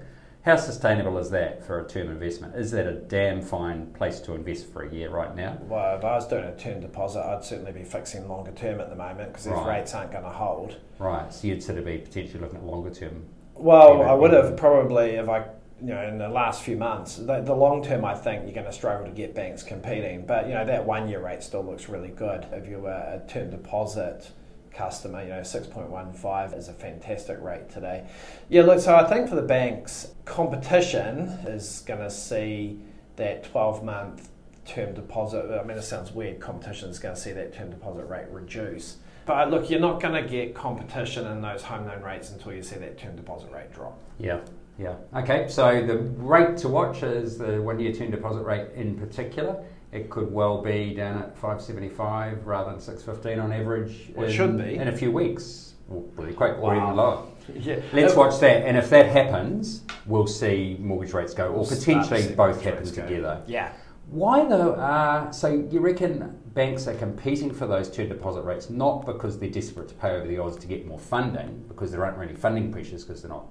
How 0.42 0.56
sustainable 0.56 1.16
is 1.16 1.30
that 1.30 1.64
for 1.64 1.80
a 1.80 1.88
term 1.88 2.10
investment? 2.10 2.54
Is 2.54 2.70
that 2.72 2.86
a 2.86 2.92
damn 2.92 3.40
fine 3.40 3.94
place 3.94 4.20
to 4.20 4.34
invest 4.34 4.70
for 4.70 4.82
a 4.82 4.92
year 4.92 5.08
right 5.08 5.34
now? 5.34 5.56
Well, 5.62 5.96
if 5.96 6.04
I 6.04 6.16
was 6.16 6.28
doing 6.28 6.44
a 6.44 6.54
term 6.54 6.82
deposit, 6.82 7.24
I'd 7.24 7.42
certainly 7.42 7.72
be 7.72 7.82
fixing 7.82 8.28
longer 8.28 8.52
term 8.52 8.78
at 8.82 8.90
the 8.90 8.96
moment 8.96 9.32
because 9.32 9.46
these 9.46 9.54
right. 9.54 9.78
rates 9.78 9.94
aren't 9.94 10.12
going 10.12 10.24
to 10.24 10.28
hold. 10.28 10.76
Right, 10.98 11.32
so 11.32 11.48
you'd 11.48 11.62
sort 11.62 11.78
of 11.78 11.86
be 11.86 11.96
potentially 11.96 12.40
looking 12.40 12.58
at 12.58 12.66
longer 12.66 12.90
term 12.90 13.24
well, 13.54 14.02
I 14.02 14.12
would 14.12 14.32
have 14.32 14.56
probably 14.56 15.10
if 15.10 15.28
I, 15.28 15.46
you 15.80 15.88
know, 15.88 16.02
in 16.02 16.18
the 16.18 16.28
last 16.28 16.62
few 16.62 16.76
months. 16.76 17.16
The, 17.16 17.40
the 17.40 17.54
long 17.54 17.82
term, 17.82 18.04
I 18.04 18.14
think 18.14 18.44
you're 18.44 18.54
going 18.54 18.66
to 18.66 18.72
struggle 18.72 19.06
to 19.06 19.12
get 19.12 19.34
banks 19.34 19.62
competing. 19.62 20.26
But 20.26 20.46
you 20.46 20.54
know, 20.54 20.64
that 20.64 20.84
one 20.84 21.08
year 21.08 21.20
rate 21.20 21.42
still 21.42 21.64
looks 21.64 21.88
really 21.88 22.08
good. 22.08 22.46
If 22.52 22.68
you 22.68 22.78
were 22.78 22.90
a 22.90 23.22
term 23.28 23.50
deposit 23.50 24.30
customer, 24.72 25.22
you 25.22 25.28
know, 25.28 25.42
six 25.42 25.66
point 25.66 25.88
one 25.88 26.12
five 26.12 26.52
is 26.52 26.68
a 26.68 26.72
fantastic 26.72 27.40
rate 27.40 27.70
today. 27.70 28.06
Yeah, 28.48 28.62
look. 28.62 28.80
So 28.80 28.94
I 28.94 29.04
think 29.04 29.28
for 29.28 29.36
the 29.36 29.42
banks, 29.42 30.08
competition 30.24 31.28
is 31.46 31.82
going 31.86 32.00
to 32.00 32.10
see 32.10 32.78
that 33.16 33.44
twelve 33.44 33.84
month 33.84 34.30
term 34.66 34.94
deposit. 34.94 35.58
I 35.58 35.64
mean, 35.64 35.76
it 35.76 35.82
sounds 35.82 36.12
weird. 36.12 36.40
Competition 36.40 36.88
is 36.88 36.98
going 36.98 37.14
to 37.14 37.20
see 37.20 37.32
that 37.32 37.54
term 37.54 37.70
deposit 37.70 38.04
rate 38.06 38.28
reduce. 38.30 38.96
But 39.26 39.48
uh, 39.48 39.50
look, 39.50 39.70
you're 39.70 39.80
not 39.80 40.00
going 40.00 40.22
to 40.22 40.28
get 40.28 40.54
competition 40.54 41.26
in 41.26 41.40
those 41.40 41.62
home 41.62 41.86
loan 41.86 42.02
rates 42.02 42.30
until 42.30 42.52
you 42.52 42.62
see 42.62 42.76
that 42.76 42.98
term 42.98 43.16
deposit 43.16 43.50
rate 43.50 43.72
drop. 43.72 43.98
Yeah. 44.18 44.40
Yeah. 44.78 44.96
Okay. 45.14 45.48
So 45.48 45.86
the 45.86 45.98
rate 45.98 46.56
to 46.58 46.68
watch 46.68 47.02
is 47.02 47.38
the 47.38 47.62
one-year 47.62 47.92
term 47.92 48.10
deposit 48.10 48.42
rate 48.42 48.68
in 48.74 48.98
particular. 48.98 49.62
It 49.92 50.10
could 50.10 50.32
well 50.32 50.60
be 50.60 50.92
down 50.92 51.22
at 51.22 51.34
575 51.36 52.46
rather 52.46 52.72
than 52.72 52.80
615 52.80 53.38
on 53.38 53.52
average. 53.52 54.10
Well, 54.14 54.24
in, 54.24 54.30
it 54.30 54.34
should 54.34 54.58
be 54.58 54.74
in 54.74 54.88
a 54.88 54.96
few 54.96 55.12
weeks. 55.12 55.74
Really 55.88 56.32
quite, 56.32 56.54
or 56.54 56.74
even 56.74 56.96
lower. 56.96 57.24
Yeah. 57.54 57.80
Let's 57.92 58.16
watch 58.16 58.40
that, 58.40 58.66
and 58.66 58.76
if 58.76 58.88
that 58.90 59.06
happens, 59.06 59.82
we'll 60.06 60.26
see 60.26 60.78
mortgage 60.80 61.12
rates 61.12 61.34
go, 61.34 61.48
or 61.48 61.66
potentially 61.66 62.34
both 62.34 62.62
happen 62.62 62.84
together. 62.86 63.42
Yeah. 63.46 63.72
Why 64.14 64.44
though? 64.44 64.74
Uh, 64.74 65.32
so 65.32 65.48
you 65.48 65.80
reckon 65.80 66.40
banks 66.54 66.86
are 66.86 66.94
competing 66.94 67.52
for 67.52 67.66
those 67.66 67.90
term 67.90 68.08
deposit 68.08 68.42
rates 68.42 68.70
not 68.70 69.04
because 69.04 69.40
they're 69.40 69.50
desperate 69.50 69.88
to 69.88 69.94
pay 69.96 70.10
over 70.10 70.26
the 70.26 70.38
odds 70.38 70.56
to 70.58 70.68
get 70.68 70.86
more 70.86 71.00
funding, 71.00 71.64
because 71.66 71.90
there 71.90 72.04
aren't 72.04 72.16
really 72.16 72.34
funding 72.34 72.72
pressures 72.72 73.04
because 73.04 73.22
they're 73.22 73.30
not 73.30 73.46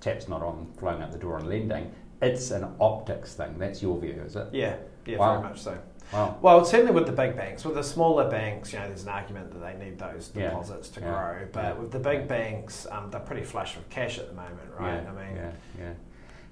taps 0.00 0.28
not 0.28 0.42
on 0.42 0.70
flowing 0.78 1.02
out 1.02 1.10
the 1.10 1.18
door 1.18 1.38
on 1.38 1.48
lending. 1.48 1.90
It's 2.22 2.52
an 2.52 2.68
optics 2.80 3.34
thing. 3.34 3.58
That's 3.58 3.82
your 3.82 3.98
view, 3.98 4.22
is 4.24 4.36
it? 4.36 4.48
Yeah, 4.52 4.76
yeah, 5.06 5.18
wow. 5.18 5.40
very 5.40 5.50
much 5.50 5.60
so. 5.60 5.76
Wow. 6.12 6.38
Well, 6.40 6.64
certainly 6.64 6.92
with 6.92 7.06
the 7.06 7.12
big 7.12 7.36
banks, 7.36 7.64
with 7.64 7.74
the 7.74 7.82
smaller 7.82 8.30
banks, 8.30 8.72
you 8.72 8.78
know, 8.78 8.86
there's 8.86 9.02
an 9.02 9.08
argument 9.08 9.52
that 9.52 9.58
they 9.58 9.84
need 9.84 9.98
those 9.98 10.28
deposits 10.28 10.88
yeah. 10.88 10.94
to 10.94 11.00
yeah. 11.00 11.12
grow. 11.12 11.48
But 11.52 11.64
yeah. 11.64 11.72
with 11.72 11.90
the 11.90 11.98
big 11.98 12.28
banks, 12.28 12.86
um, 12.92 13.10
they're 13.10 13.20
pretty 13.20 13.42
flush 13.42 13.74
with 13.74 13.90
cash 13.90 14.18
at 14.18 14.28
the 14.28 14.34
moment, 14.34 14.70
right? 14.78 15.04
I 15.04 15.26
mean, 15.26 15.36
yeah, 15.36 15.52
yeah. 15.80 15.92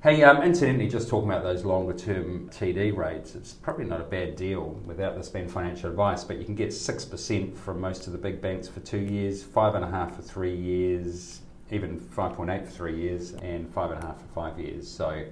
Hey, 0.04 0.22
um, 0.22 0.42
incidentally, 0.42 0.86
just 0.86 1.08
talking 1.08 1.30
about 1.30 1.44
those 1.44 1.64
longer 1.64 1.94
term 1.94 2.50
TD 2.50 2.94
rates, 2.94 3.34
it's 3.34 3.54
probably 3.54 3.86
not 3.86 4.02
a 4.02 4.04
bad 4.04 4.36
deal 4.36 4.78
without 4.84 5.16
this 5.16 5.30
being 5.30 5.48
financial 5.48 5.88
advice, 5.88 6.24
but 6.24 6.36
you 6.36 6.44
can 6.44 6.54
get 6.54 6.72
6% 6.72 7.56
from 7.56 7.80
most 7.80 8.06
of 8.06 8.12
the 8.12 8.18
big 8.18 8.42
banks 8.42 8.68
for 8.68 8.80
two 8.80 8.98
years, 8.98 9.42
5.5 9.42 10.14
for 10.14 10.20
three 10.20 10.54
years, 10.54 11.40
even 11.70 11.98
5.8 11.98 12.66
for 12.66 12.70
three 12.70 13.00
years, 13.00 13.32
and 13.32 13.66
5.5 13.74 14.18
for 14.18 14.26
five 14.34 14.60
years. 14.60 14.86
So, 14.86 15.24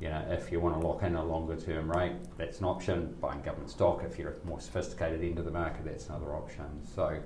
you 0.00 0.08
know, 0.08 0.24
if 0.30 0.52
you 0.52 0.60
want 0.60 0.80
to 0.80 0.86
lock 0.86 1.02
in 1.02 1.16
a 1.16 1.24
longer 1.24 1.56
term 1.56 1.90
rate, 1.90 2.12
that's 2.38 2.60
an 2.60 2.66
option. 2.66 3.12
Buying 3.20 3.42
government 3.42 3.70
stock, 3.70 4.04
if 4.08 4.16
you're 4.16 4.34
a 4.34 4.46
more 4.46 4.60
sophisticated 4.60 5.24
end 5.24 5.40
of 5.40 5.44
the 5.44 5.50
market, 5.50 5.84
that's 5.84 6.08
another 6.08 6.36
option. 6.36 6.66
So, 6.94 7.18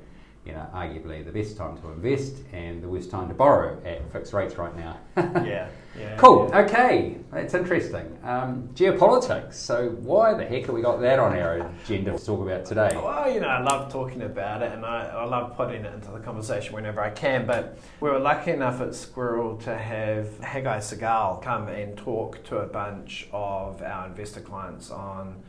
you 0.44 0.52
know, 0.52 0.66
arguably 0.74 1.24
the 1.24 1.32
best 1.32 1.56
time 1.56 1.76
to 1.78 1.88
invest 1.88 2.36
and 2.52 2.82
the 2.82 2.88
worst 2.88 3.10
time 3.10 3.28
to 3.28 3.34
borrow 3.34 3.80
at 3.84 4.12
fixed 4.12 4.34
rates 4.34 4.56
right 4.58 4.76
now. 4.76 4.98
yeah, 5.16 5.68
yeah. 5.98 6.16
Cool. 6.16 6.50
Yeah. 6.50 6.60
Okay, 6.60 7.16
that's 7.32 7.54
interesting. 7.54 8.18
Um, 8.22 8.68
geopolitics. 8.74 9.54
So 9.54 9.90
why 10.00 10.34
the 10.34 10.44
heck 10.44 10.66
have 10.66 10.74
we 10.74 10.82
got 10.82 11.00
that 11.00 11.18
on 11.18 11.34
our 11.38 11.70
agenda 11.82 12.12
to 12.12 12.22
talk 12.22 12.40
about 12.40 12.66
today? 12.66 12.90
Well, 12.94 13.32
you 13.32 13.40
know, 13.40 13.48
I 13.48 13.62
love 13.62 13.90
talking 13.90 14.20
about 14.20 14.62
it 14.62 14.72
and 14.72 14.84
I, 14.84 15.06
I 15.06 15.24
love 15.24 15.56
putting 15.56 15.84
it 15.84 15.94
into 15.94 16.10
the 16.10 16.20
conversation 16.20 16.74
whenever 16.74 17.00
I 17.00 17.10
can. 17.10 17.46
But 17.46 17.78
we 18.00 18.10
were 18.10 18.18
lucky 18.18 18.50
enough 18.50 18.82
at 18.82 18.94
Squirrel 18.94 19.56
to 19.58 19.74
have 19.74 20.38
Haggai 20.40 20.78
Segal 20.78 21.40
come 21.42 21.68
and 21.68 21.96
talk 21.96 22.44
to 22.44 22.58
a 22.58 22.66
bunch 22.66 23.28
of 23.32 23.80
our 23.80 24.06
investor 24.08 24.40
clients 24.40 24.90
on 24.90 25.42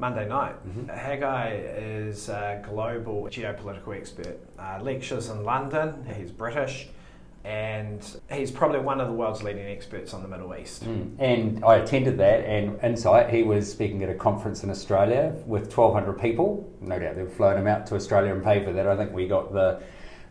Monday 0.00 0.26
night. 0.26 0.54
Mm-hmm. 0.66 0.88
Haggai 0.88 1.56
is 1.76 2.30
a 2.30 2.64
global 2.66 3.24
geopolitical 3.24 3.94
expert. 3.96 4.40
Uh, 4.58 4.78
lectures 4.80 5.28
in 5.28 5.44
London. 5.44 6.04
He's 6.16 6.30
British 6.30 6.88
and 7.44 8.20
he's 8.30 8.50
probably 8.50 8.80
one 8.80 9.00
of 9.00 9.06
the 9.08 9.14
world's 9.14 9.42
leading 9.42 9.66
experts 9.66 10.12
on 10.12 10.22
the 10.22 10.28
Middle 10.28 10.54
East. 10.54 10.84
Mm. 10.84 11.14
And 11.18 11.64
I 11.64 11.76
attended 11.76 12.18
that, 12.18 12.44
and 12.44 12.78
Insight, 12.82 13.30
he 13.30 13.42
was 13.42 13.70
speaking 13.70 14.02
at 14.02 14.10
a 14.10 14.14
conference 14.14 14.62
in 14.62 14.68
Australia 14.68 15.34
with 15.46 15.74
1,200 15.74 16.20
people. 16.20 16.70
No 16.82 16.98
doubt 16.98 17.16
they've 17.16 17.32
flown 17.32 17.58
him 17.58 17.66
out 17.66 17.86
to 17.86 17.94
Australia 17.94 18.34
and 18.34 18.44
paid 18.44 18.64
for 18.64 18.72
that. 18.72 18.86
I 18.86 18.94
think 18.94 19.14
we 19.14 19.26
got 19.26 19.54
the 19.54 19.82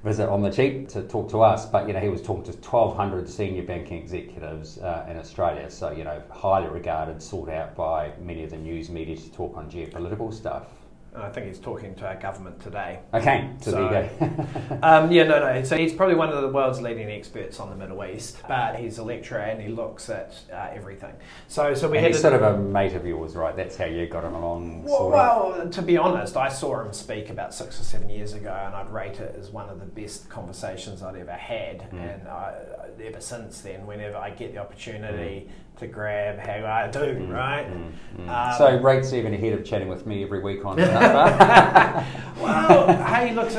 visit 0.03 0.29
on 0.29 0.41
the 0.41 0.49
cheap 0.49 0.87
to 0.89 1.03
talk 1.03 1.29
to 1.29 1.41
us, 1.41 1.65
but 1.65 1.87
you 1.87 1.93
know 1.93 1.99
he 1.99 2.09
was 2.09 2.21
talking 2.21 2.43
to 2.43 2.51
1,200 2.51 3.29
senior 3.29 3.63
banking 3.63 3.97
executives 3.97 4.77
uh, 4.77 5.05
in 5.09 5.17
Australia. 5.17 5.69
So 5.69 5.91
you 5.91 6.03
know 6.03 6.21
highly 6.29 6.67
regarded, 6.67 7.21
sought 7.21 7.49
out 7.49 7.75
by 7.75 8.13
many 8.19 8.43
of 8.43 8.49
the 8.49 8.57
news 8.57 8.89
media 8.89 9.15
to 9.17 9.31
talk 9.31 9.57
on 9.57 9.69
geopolitical 9.69 10.33
stuff. 10.33 10.67
I 11.15 11.29
think 11.29 11.47
he's 11.47 11.59
talking 11.59 11.95
to 11.95 12.07
our 12.07 12.15
government 12.15 12.61
today. 12.61 12.99
Okay, 13.13 13.49
so, 13.61 13.71
so 13.71 13.89
there 13.89 14.03
you 14.03 14.27
go. 14.27 14.79
um, 14.83 15.11
yeah, 15.11 15.23
no, 15.23 15.39
no. 15.39 15.63
So 15.63 15.75
he's 15.75 15.93
probably 15.93 16.15
one 16.15 16.29
of 16.29 16.41
the 16.41 16.49
world's 16.49 16.81
leading 16.81 17.09
experts 17.09 17.59
on 17.59 17.69
the 17.69 17.75
Middle 17.75 18.03
East, 18.05 18.37
but 18.47 18.75
he's 18.75 18.97
a 18.99 19.03
lecturer 19.03 19.39
and 19.39 19.61
he 19.61 19.69
looks 19.69 20.09
at 20.09 20.35
uh, 20.53 20.69
everything. 20.71 21.13
So, 21.47 21.73
so 21.73 21.89
we 21.89 21.97
and 21.97 22.05
had 22.05 22.13
he's 22.13 22.21
sort 22.21 22.33
of 22.33 22.41
a 22.43 22.57
mate 22.57 22.93
of 22.93 23.05
yours, 23.05 23.35
right? 23.35 23.55
That's 23.55 23.75
how 23.75 23.85
you 23.85 24.05
got 24.07 24.23
him 24.23 24.35
along. 24.35 24.83
Well, 24.83 25.09
well, 25.09 25.69
to 25.69 25.81
be 25.81 25.97
honest, 25.97 26.37
I 26.37 26.49
saw 26.49 26.81
him 26.81 26.93
speak 26.93 27.29
about 27.29 27.53
six 27.53 27.79
or 27.79 27.83
seven 27.83 28.09
years 28.09 28.33
ago, 28.33 28.53
and 28.65 28.75
I'd 28.75 28.91
rate 28.91 29.19
it 29.19 29.35
as 29.37 29.49
one 29.49 29.69
of 29.69 29.79
the 29.79 29.85
best 29.85 30.29
conversations 30.29 31.01
I'd 31.01 31.15
ever 31.15 31.31
had. 31.31 31.89
Mm. 31.91 32.13
And 32.13 32.27
I, 32.27 32.55
ever 33.03 33.21
since 33.21 33.61
then, 33.61 33.87
whenever 33.87 34.17
I 34.17 34.29
get 34.29 34.53
the 34.53 34.59
opportunity 34.59 35.47
mm 35.47 35.51
to 35.79 35.87
grab 35.87 36.39
how 36.39 36.65
I 36.65 36.87
do, 36.87 36.99
mm, 36.99 37.29
right? 37.29 37.65
Mm, 37.65 37.91
mm. 38.17 38.29
Um, 38.29 38.57
so 38.57 38.81
rates 38.81 39.13
even 39.13 39.33
ahead 39.33 39.53
of 39.53 39.65
chatting 39.65 39.87
with 39.87 40.05
me 40.05 40.23
every 40.23 40.41
week 40.41 40.65
on 40.65 40.77
Well, 42.39 43.03
hey, 43.05 43.33
look, 43.33 43.49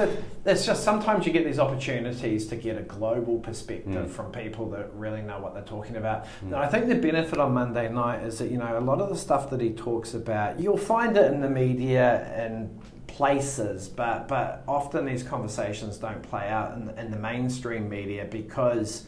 it's 0.45 0.65
just 0.65 0.85
sometimes 0.85 1.27
you 1.27 1.33
get 1.33 1.45
these 1.45 1.59
opportunities 1.59 2.47
to 2.49 2.57
get 2.57 2.79
a 2.79 2.83
global 2.83 3.39
perspective 3.39 4.09
mm. 4.09 4.11
from 4.11 4.33
people 4.33 4.71
that 4.71 4.93
really 4.95 5.23
know 5.23 5.39
what 5.39 5.55
they're 5.55 5.62
talking 5.62 5.97
about. 5.97 6.27
Mm. 6.45 6.55
I 6.55 6.69
think 6.69 6.89
the 6.89 6.95
benefit 6.95 7.39
on 7.39 7.53
Monday 7.53 7.91
night 7.91 8.23
is 8.23 8.39
that, 8.39 8.50
you 8.50 8.59
know, 8.59 8.79
a 8.79 8.81
lot 8.81 9.00
of 9.00 9.09
the 9.09 9.17
stuff 9.17 9.50
that 9.50 9.61
he 9.61 9.71
talks 9.71 10.15
about, 10.15 10.61
you'll 10.61 10.77
find 10.77 11.17
it 11.17 11.33
in 11.33 11.41
the 11.41 11.50
media 11.50 12.25
and 12.35 12.81
places, 13.07 13.89
but, 13.89 14.29
but 14.29 14.62
often 14.69 15.05
these 15.05 15.23
conversations 15.23 15.99
don't 15.99 16.23
play 16.23 16.49
out 16.49 16.77
in, 16.77 16.91
in 16.99 17.11
the 17.11 17.19
mainstream 17.19 17.89
media 17.89 18.27
because 18.31 19.07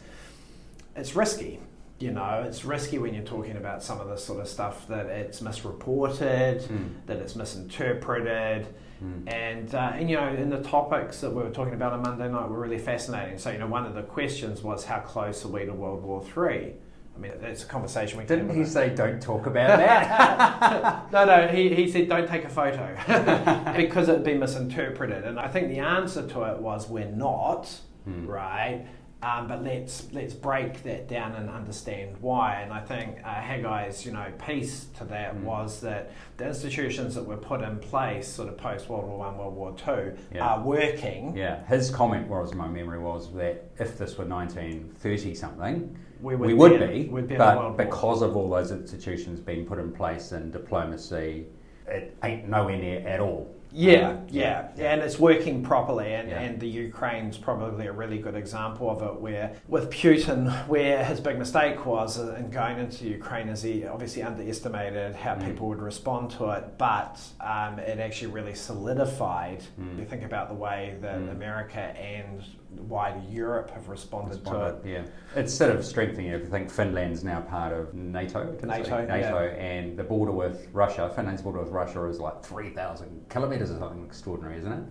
it's 0.95 1.15
risky 1.15 1.59
you 2.03 2.11
know, 2.11 2.43
it's 2.45 2.65
risky 2.65 2.97
when 2.97 3.13
you're 3.13 3.23
talking 3.23 3.55
about 3.55 3.81
some 3.81 4.01
of 4.01 4.09
this 4.09 4.21
sort 4.21 4.41
of 4.41 4.47
stuff 4.49 4.85
that 4.89 5.05
it's 5.05 5.41
misreported, 5.41 6.61
mm. 6.61 6.89
that 7.05 7.17
it's 7.17 7.33
misinterpreted. 7.33 8.67
Mm. 9.01 9.33
And, 9.33 9.73
uh, 9.73 9.93
and, 9.95 10.09
you 10.09 10.17
know, 10.17 10.27
in 10.27 10.49
the 10.49 10.61
topics 10.61 11.21
that 11.21 11.29
we 11.29 11.41
were 11.41 11.49
talking 11.49 11.73
about 11.73 11.93
on 11.93 12.01
Monday 12.01 12.29
night 12.29 12.49
were 12.49 12.59
really 12.59 12.77
fascinating. 12.77 13.37
So, 13.37 13.51
you 13.51 13.57
know, 13.57 13.67
one 13.67 13.85
of 13.85 13.95
the 13.95 14.01
questions 14.03 14.61
was 14.61 14.83
how 14.83 14.99
close 14.99 15.45
are 15.45 15.47
we 15.47 15.65
to 15.65 15.71
World 15.71 16.03
War 16.03 16.21
Three? 16.21 16.73
I 17.15 17.19
mean, 17.19 17.31
it's 17.41 17.63
a 17.63 17.67
conversation 17.67 18.17
we 18.17 18.25
didn't. 18.25 18.53
He 18.53 18.65
say 18.65 18.89
don't 18.93 19.21
talk 19.21 19.45
about 19.45 19.77
that. 19.77 21.09
no, 21.13 21.25
no. 21.25 21.47
He, 21.47 21.73
he 21.73 21.89
said 21.89 22.09
don't 22.09 22.27
take 22.27 22.43
a 22.43 22.49
photo 22.49 22.97
because 23.77 24.09
it'd 24.09 24.25
be 24.25 24.33
misinterpreted. 24.33 25.23
And 25.23 25.39
I 25.39 25.47
think 25.47 25.69
the 25.69 25.79
answer 25.79 26.27
to 26.27 26.43
it 26.51 26.59
was 26.59 26.89
we're 26.89 27.05
not, 27.05 27.79
mm. 28.09 28.27
right? 28.27 28.85
Um, 29.23 29.47
but 29.47 29.63
let's 29.63 30.11
let's 30.11 30.33
break 30.33 30.83
that 30.83 31.07
down 31.07 31.33
and 31.33 31.49
understand 31.49 32.17
why. 32.19 32.55
And 32.61 32.73
I 32.73 32.81
think 32.81 33.19
uh, 33.23 33.35
Haggai's 33.35 34.05
you 34.05 34.11
know 34.11 34.25
piece 34.45 34.87
to 34.97 35.05
that 35.05 35.35
mm. 35.35 35.43
was 35.43 35.79
that 35.79 36.11
the 36.35 36.47
institutions 36.47 37.15
that 37.15 37.23
were 37.23 37.37
put 37.37 37.61
in 37.61 37.79
place, 37.79 38.27
sort 38.27 38.49
of 38.49 38.57
post 38.57 38.89
World 38.89 39.05
War 39.05 39.19
One, 39.19 39.37
World 39.37 39.55
War 39.55 39.75
Two, 39.77 40.17
yeah. 40.33 40.45
are 40.45 40.61
working. 40.61 41.37
Yeah, 41.37 41.65
his 41.67 41.89
comment 41.89 42.27
was 42.27 42.53
my 42.53 42.67
memory 42.67 42.99
was 42.99 43.33
that 43.35 43.69
if 43.79 43.97
this 43.97 44.17
were 44.17 44.25
1930 44.25 45.35
something, 45.35 45.97
we 46.21 46.35
would, 46.35 46.47
we 46.47 46.53
would 46.53 46.79
be, 46.81 47.03
be, 47.03 47.21
be 47.21 47.37
but 47.37 47.77
because 47.77 48.21
of 48.21 48.35
all 48.35 48.49
those 48.49 48.71
institutions 48.71 49.39
being 49.39 49.65
put 49.65 49.79
in 49.79 49.93
place 49.93 50.33
and 50.33 50.51
diplomacy, 50.51 51.45
it 51.87 52.17
ain't 52.23 52.49
nowhere 52.49 52.77
near 52.77 53.07
at 53.07 53.21
all 53.21 53.55
yeah, 53.73 54.17
yeah, 54.29 54.69
yeah, 54.75 54.93
and 54.93 55.01
it's 55.01 55.17
working 55.17 55.63
properly, 55.63 56.13
and, 56.13 56.29
yeah. 56.29 56.41
and 56.41 56.59
the 56.59 56.67
Ukraine's 56.67 57.37
probably 57.37 57.87
a 57.87 57.91
really 57.91 58.19
good 58.19 58.35
example 58.35 58.89
of 58.89 59.01
it. 59.01 59.19
Where 59.19 59.55
with 59.67 59.89
Putin, 59.89 60.51
where 60.67 61.03
his 61.03 61.19
big 61.19 61.39
mistake 61.39 61.85
was 61.85 62.19
in 62.19 62.51
going 62.51 62.77
into 62.77 63.05
Ukraine, 63.05 63.49
is 63.49 63.63
he 63.63 63.85
obviously 63.85 64.21
underestimated 64.21 65.15
how 65.15 65.35
mm. 65.35 65.45
people 65.45 65.67
would 65.69 65.81
respond 65.81 66.31
to 66.31 66.51
it, 66.51 66.77
but 66.77 67.19
um, 67.41 67.79
it 67.79 67.99
actually 67.99 68.31
really 68.31 68.55
solidified. 68.55 69.63
Mm. 69.79 69.99
You 69.99 70.05
think 70.05 70.23
about 70.23 70.49
the 70.49 70.55
way 70.55 70.97
that 71.01 71.19
mm. 71.19 71.31
America 71.31 71.79
and 71.79 72.43
wider 72.77 73.21
Europe 73.29 73.69
have 73.71 73.87
responded, 73.87 74.35
responded, 74.35 74.83
to 74.83 74.89
it. 74.89 74.91
Yeah, 74.93 75.39
it's 75.39 75.53
sort 75.53 75.75
of 75.75 75.85
strengthening 75.85 76.31
everything. 76.31 76.67
Finland's 76.67 77.23
now 77.23 77.41
part 77.41 77.73
of 77.73 77.93
NATO. 77.93 78.55
NATO, 78.63 79.05
NATO, 79.05 79.45
yeah. 79.45 79.63
and 79.63 79.97
the 79.97 80.03
border 80.03 80.31
with 80.31 80.67
Russia. 80.73 81.11
Finland's 81.15 81.41
border 81.41 81.59
with 81.59 81.69
Russia 81.69 82.05
is 82.05 82.19
like 82.19 82.43
three 82.43 82.69
thousand 82.69 83.29
kilometres 83.29 83.62
or 83.71 83.79
something 83.79 84.05
extraordinary, 84.05 84.57
isn't 84.59 84.71
it? 84.71 84.83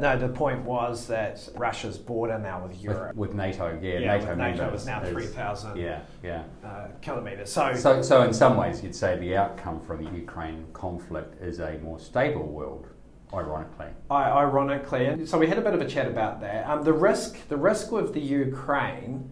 No, 0.00 0.16
the 0.16 0.28
point 0.28 0.62
was 0.62 1.06
that 1.08 1.48
Russia's 1.56 1.98
border 1.98 2.38
now 2.38 2.64
with 2.64 2.80
Europe. 2.80 3.16
With, 3.16 3.30
with 3.30 3.36
NATO, 3.36 3.78
yeah, 3.82 3.98
yeah 3.98 4.16
NATO, 4.16 4.34
NATO 4.34 4.72
is 4.72 4.86
now 4.86 5.02
3,000 5.02 5.76
yeah, 5.76 6.02
yeah. 6.22 6.44
Uh, 6.64 6.88
kilometres. 7.00 7.50
So, 7.50 7.74
so, 7.74 8.00
so, 8.02 8.22
in 8.22 8.32
some 8.32 8.56
ways, 8.56 8.82
you'd 8.82 8.94
say 8.94 9.18
the 9.18 9.36
outcome 9.36 9.80
from 9.80 10.04
the 10.04 10.10
Ukraine 10.10 10.66
conflict 10.72 11.42
is 11.42 11.58
a 11.58 11.78
more 11.78 11.98
stable 11.98 12.46
world 12.46 12.86
ironically. 13.32 13.88
I, 14.10 14.30
ironically, 14.30 15.26
so 15.26 15.38
we 15.38 15.48
had 15.48 15.58
a 15.58 15.62
bit 15.62 15.74
of 15.74 15.80
a 15.80 15.86
chat 15.86 16.06
about 16.06 16.40
that. 16.40 16.68
Um, 16.68 16.84
the 16.84 16.92
risk, 16.92 17.48
the 17.48 17.56
risk 17.56 17.90
with 17.90 18.14
the 18.14 18.20
Ukraine 18.20 19.30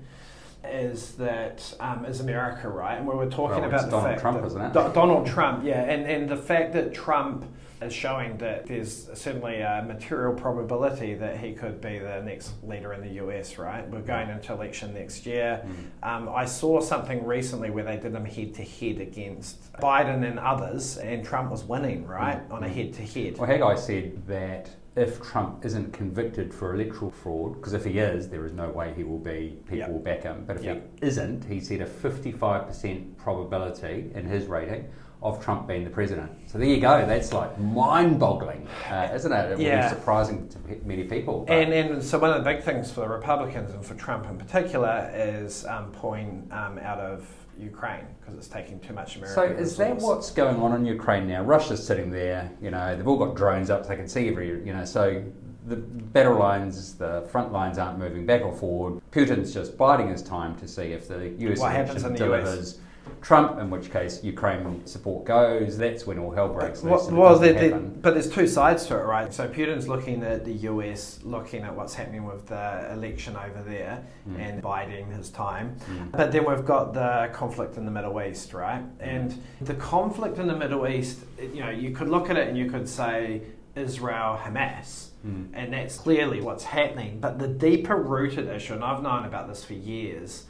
is 0.65 1.13
that 1.13 1.75
um, 1.79 2.05
is 2.05 2.21
America, 2.21 2.69
right? 2.69 2.99
And 2.99 3.07
we 3.07 3.15
were 3.15 3.31
talking 3.31 3.61
well, 3.61 3.69
about 3.69 3.85
the 3.85 3.91
Donald 3.91 4.19
Trump, 4.19 4.41
that 4.41 4.47
isn't 4.47 4.61
it? 4.61 4.73
Do- 4.73 4.93
Donald 4.93 5.27
Trump, 5.27 5.65
yeah, 5.65 5.83
and 5.83 6.05
and 6.07 6.29
the 6.29 6.37
fact 6.37 6.73
that 6.73 6.93
Trump 6.93 7.45
is 7.81 7.93
showing 7.93 8.37
that 8.39 8.67
there's 8.67 9.09
certainly 9.15 9.61
a 9.61 9.85
material 9.87 10.35
probability 10.35 11.15
that 11.15 11.39
he 11.39 11.53
could 11.53 11.81
be 11.81 11.99
the 11.99 12.23
next 12.23 12.53
leader 12.63 12.93
in 12.95 13.03
the 13.03 13.23
US, 13.25 13.59
right? 13.59 13.89
We're 13.89 14.01
going 14.01 14.31
into 14.31 14.53
election 14.53 14.95
next 14.95 15.27
year. 15.27 15.65
Mm. 16.03 16.09
Um, 16.09 16.29
I 16.29 16.47
saw 16.47 16.81
something 16.81 17.25
recently 17.27 17.71
where 17.71 17.85
they 17.85 17.97
did 17.97 18.15
him 18.15 18.25
head 18.25 18.55
to 18.55 18.65
head 18.65 19.01
against 19.01 19.73
Biden 19.75 20.27
and 20.27 20.39
others, 20.39 20.97
and 20.97 21.25
Trump 21.25 21.51
was 21.51 21.65
winning, 21.65 22.07
right, 22.07 22.49
mm. 22.49 22.53
on 22.53 22.65
a 22.65 22.69
head 22.69 22.95
to 22.95 23.03
head. 23.03 23.37
Well, 23.37 23.47
Haggai 23.47 23.75
said 23.77 24.27
that 24.27 24.71
if 24.97 25.23
Trump 25.23 25.63
isn't 25.67 25.93
convicted 25.93 26.55
for 26.55 26.75
electoral 26.75 27.11
fraud, 27.11 27.57
because 27.57 27.75
if 27.75 27.85
he 27.85 27.99
is, 27.99 28.31
there 28.31 28.47
is 28.47 28.53
no 28.55 28.71
way 28.71 28.95
he 28.97 29.05
will 29.05 29.19
be, 29.19 29.59
people 29.65 29.79
yep. 29.79 29.91
will 29.91 29.99
back 29.99 30.23
him. 30.23 30.45
But 30.47 30.57
if 30.57 30.65
yep. 30.65 30.89
he 30.99 31.07
isn't, 31.07 31.45
he 31.45 31.61
said 31.61 31.83
a 31.83 31.87
55% 31.87 33.17
probability 33.19 34.11
in 34.15 34.25
his 34.25 34.47
rating 34.47 34.89
of 35.23 35.43
Trump 35.43 35.67
being 35.67 35.85
the 35.85 35.91
president. 35.91 36.31
So 36.47 36.59
there 36.59 36.69
you 36.69 36.81
go. 36.81 37.05
That's 37.07 37.33
like 37.33 37.59
mind-boggling, 37.59 38.69
uh, 38.89 39.11
isn't 39.15 39.33
it? 39.33 39.53
It 39.53 39.59
yeah. 39.59 39.77
will 39.77 39.91
be 39.91 39.97
surprising 39.97 40.49
to 40.51 40.59
many 40.85 41.05
people. 41.05 41.47
And, 41.49 41.73
and 41.73 42.03
so 42.03 42.19
one 42.19 42.31
of 42.31 42.45
the 42.45 42.51
big 42.51 42.63
things 42.63 42.93
for 42.93 43.01
the 43.01 43.09
Republicans 43.09 43.73
and 43.73 43.85
for 43.85 43.95
Trump 43.95 44.27
in 44.27 44.37
particular 44.39 45.11
is 45.15 45.65
um, 45.67 45.91
pulling 45.93 46.49
um, 46.53 46.79
out 46.79 46.99
of 46.99 47.27
Ukraine 47.59 48.05
because 48.21 48.35
it's 48.35 48.49
taking 48.49 48.79
too 48.81 48.93
much 48.93 49.17
American. 49.17 49.35
So 49.35 49.43
is 49.45 49.79
resource. 49.79 50.03
that 50.03 50.07
what's 50.07 50.31
going 50.31 50.57
on 50.57 50.75
in 50.75 50.85
Ukraine 50.85 51.27
now? 51.27 51.43
Russia's 51.43 51.85
sitting 51.85 52.11
there. 52.11 52.51
You 52.61 52.71
know, 52.71 52.95
they've 52.95 53.07
all 53.07 53.19
got 53.19 53.35
drones 53.35 53.71
up, 53.71 53.85
so 53.85 53.89
they 53.89 53.97
can 53.97 54.09
see 54.09 54.29
every. 54.29 54.49
You 54.49 54.75
know, 54.75 54.85
so 54.85 55.25
the 55.67 55.77
battle 55.77 56.39
lines, 56.39 56.95
the 56.95 57.27
front 57.31 57.53
lines 57.53 57.79
aren't 57.79 57.99
moving 57.99 58.27
back 58.27 58.43
or 58.43 58.53
forward. 58.53 59.03
Putin's 59.11 59.53
just 59.53 59.77
biding 59.77 60.09
his 60.09 60.23
time 60.23 60.57
to 60.59 60.69
see 60.69 60.93
if 60.93 61.09
the 61.09 61.35
US 61.39 61.59
what 61.59 61.73
happens 61.73 62.05
in 62.05 62.13
the 62.13 62.19
delivers. 62.19 62.75
US? 62.75 62.81
Trump, 63.23 63.59
in 63.59 63.71
which 63.71 63.91
case 63.91 64.23
Ukraine 64.23 64.87
support 64.87 65.25
goes, 65.25 65.77
that's 65.77 66.07
when 66.07 66.19
all 66.19 66.31
hell 66.31 66.49
breaks 66.49 66.83
loose. 66.83 67.07
Well, 67.11 67.39
well 67.39 67.91
but 68.01 68.15
there's 68.15 68.31
two 68.31 68.47
sides 68.47 68.87
to 68.87 68.97
it, 68.97 69.03
right? 69.03 69.33
So 69.35 69.49
Putin's 69.49 69.89
looking 69.89 70.23
at 70.23 70.45
the 70.45 70.53
US, 70.71 71.21
looking 71.25 71.63
at 71.63 71.75
what's 71.75 71.95
happening 71.95 72.25
with 72.25 72.47
the 72.47 72.93
election 72.93 73.37
over 73.37 73.63
there 73.67 74.05
mm. 74.29 74.41
and 74.41 74.63
biding 74.63 75.11
his 75.11 75.31
time. 75.31 75.77
Mm. 75.91 76.13
But 76.13 76.31
then 76.33 76.45
we've 76.47 76.65
got 76.65 76.95
the 76.95 77.31
conflict 77.33 77.77
in 77.77 77.85
the 77.85 77.91
Middle 77.91 78.21
East, 78.21 78.53
right? 78.53 78.85
And 79.01 79.43
the 79.61 79.75
conflict 79.75 80.39
in 80.39 80.47
the 80.47 80.57
Middle 80.57 80.87
East, 80.87 81.21
you 81.41 81.61
know, 81.61 81.71
you 81.71 81.91
could 81.91 82.09
look 82.09 82.31
at 82.31 82.37
it 82.37 82.49
and 82.49 82.57
you 82.57 82.71
could 82.71 82.89
say 82.89 83.43
Israel, 83.75 84.41
Hamas. 84.43 85.09
Mm. 85.27 85.49
And 85.53 85.73
that's 85.73 85.99
clearly 85.99 86.41
what's 86.41 86.65
happening. 86.65 87.19
But 87.21 87.39
the 87.39 87.49
deeper 87.49 87.97
rooted 87.97 88.49
issue, 88.49 88.75
and 88.75 88.85
I've 88.85 89.03
known 89.03 89.25
about 89.25 89.49
this 89.49 89.65
for 89.65 89.75
years, 89.75 90.45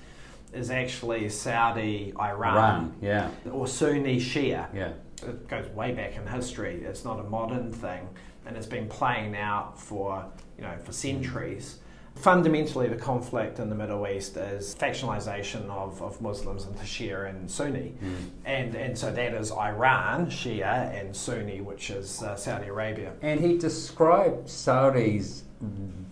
is 0.56 0.70
actually 0.70 1.28
Saudi 1.28 2.12
Iran, 2.18 2.56
Iran 2.56 2.96
yeah, 3.00 3.30
or 3.52 3.66
Sunni 3.66 4.16
Shia. 4.18 4.74
Yeah, 4.74 4.92
it 5.22 5.48
goes 5.48 5.68
way 5.68 5.92
back 5.92 6.16
in 6.16 6.26
history. 6.26 6.82
It's 6.82 7.04
not 7.04 7.20
a 7.20 7.24
modern 7.24 7.72
thing, 7.72 8.08
and 8.46 8.56
it's 8.56 8.66
been 8.66 8.88
playing 8.88 9.36
out 9.36 9.78
for 9.80 10.24
you 10.56 10.64
know 10.64 10.76
for 10.84 10.92
centuries. 10.92 11.78
fundamentally 12.16 12.88
the 12.88 12.96
conflict 12.96 13.58
in 13.58 13.68
the 13.68 13.74
Middle 13.74 14.06
East 14.08 14.36
is 14.36 14.74
factionalization 14.74 15.68
of, 15.68 16.00
of 16.02 16.20
Muslims 16.20 16.64
into 16.64 16.82
Shia 16.82 17.28
and 17.28 17.50
Sunni. 17.50 17.94
Mm. 18.02 18.14
And, 18.44 18.74
and 18.74 18.98
so 18.98 19.12
that 19.12 19.34
is 19.34 19.52
Iran, 19.52 20.26
Shia, 20.26 20.98
and 20.98 21.14
Sunni, 21.14 21.60
which 21.60 21.90
is 21.90 22.22
uh, 22.22 22.34
Saudi 22.36 22.68
Arabia. 22.68 23.12
And 23.22 23.38
he 23.40 23.58
described 23.58 24.48
Saudi's 24.48 25.44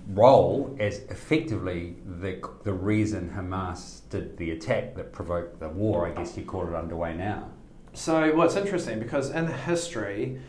role 0.08 0.76
as 0.78 0.98
effectively 1.10 1.96
the, 2.20 2.40
the 2.62 2.72
reason 2.72 3.32
Hamas 3.34 4.00
did 4.10 4.36
the 4.36 4.50
attack 4.50 4.94
that 4.96 5.12
provoked 5.12 5.60
the 5.60 5.68
war, 5.68 6.06
I 6.06 6.10
guess 6.10 6.36
you 6.36 6.44
call 6.44 6.66
it 6.68 6.74
underway 6.74 7.14
now. 7.14 7.50
So, 7.94 8.34
what's 8.34 8.56
interesting 8.56 8.98
because 8.98 9.30
in 9.30 9.46
history, 9.46 10.40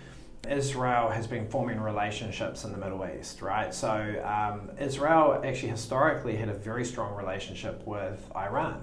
Israel 0.50 1.10
has 1.10 1.28
been 1.28 1.48
forming 1.48 1.80
relationships 1.80 2.64
in 2.64 2.72
the 2.72 2.78
Middle 2.78 3.08
East, 3.08 3.42
right? 3.42 3.74
So, 3.74 4.22
um, 4.26 4.72
Israel 4.80 5.42
actually 5.46 5.70
historically 5.70 6.36
had 6.36 6.50
a 6.50 6.54
very 6.54 6.84
strong 6.84 7.16
relationship 7.16 7.86
with 7.86 8.30
Iran. 8.36 8.82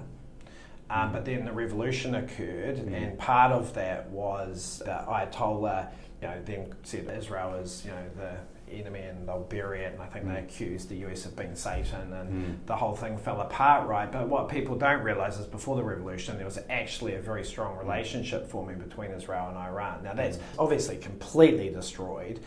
Um, 0.90 1.12
but 1.12 1.24
then 1.24 1.44
the 1.44 1.52
revolution 1.52 2.14
occurred, 2.14 2.76
mm. 2.76 2.92
and 2.92 3.18
part 3.18 3.50
of 3.50 3.72
that 3.74 4.10
was 4.10 4.82
the 4.84 4.90
Ayatollah, 4.90 5.90
you 6.20 6.28
know, 6.28 6.42
then 6.44 6.74
said 6.82 7.10
Israel 7.16 7.54
is, 7.54 7.82
you 7.84 7.90
know, 7.92 8.04
the 8.16 8.36
enemy 8.72 9.00
and 9.00 9.28
they'll 9.28 9.40
bury 9.40 9.82
it. 9.82 9.92
And 9.92 10.02
I 10.02 10.06
think 10.06 10.24
mm. 10.24 10.34
they 10.34 10.40
accused 10.40 10.88
the 10.88 10.96
US 11.06 11.24
of 11.26 11.36
being 11.36 11.54
Satan, 11.54 12.12
and 12.12 12.30
mm. 12.30 12.66
the 12.66 12.76
whole 12.76 12.94
thing 12.94 13.18
fell 13.18 13.40
apart, 13.40 13.88
right? 13.88 14.10
But 14.10 14.28
what 14.28 14.48
people 14.48 14.76
don't 14.76 15.02
realize 15.02 15.38
is 15.38 15.46
before 15.46 15.76
the 15.76 15.84
revolution, 15.84 16.36
there 16.36 16.46
was 16.46 16.58
actually 16.70 17.14
a 17.14 17.20
very 17.20 17.44
strong 17.44 17.76
relationship 17.76 18.48
forming 18.48 18.78
between 18.78 19.10
Israel 19.10 19.48
and 19.48 19.56
Iran. 19.56 20.02
Now, 20.02 20.14
that's 20.14 20.36
mm. 20.36 20.42
obviously 20.58 20.96
completely 20.96 21.70
destroyed. 21.70 22.40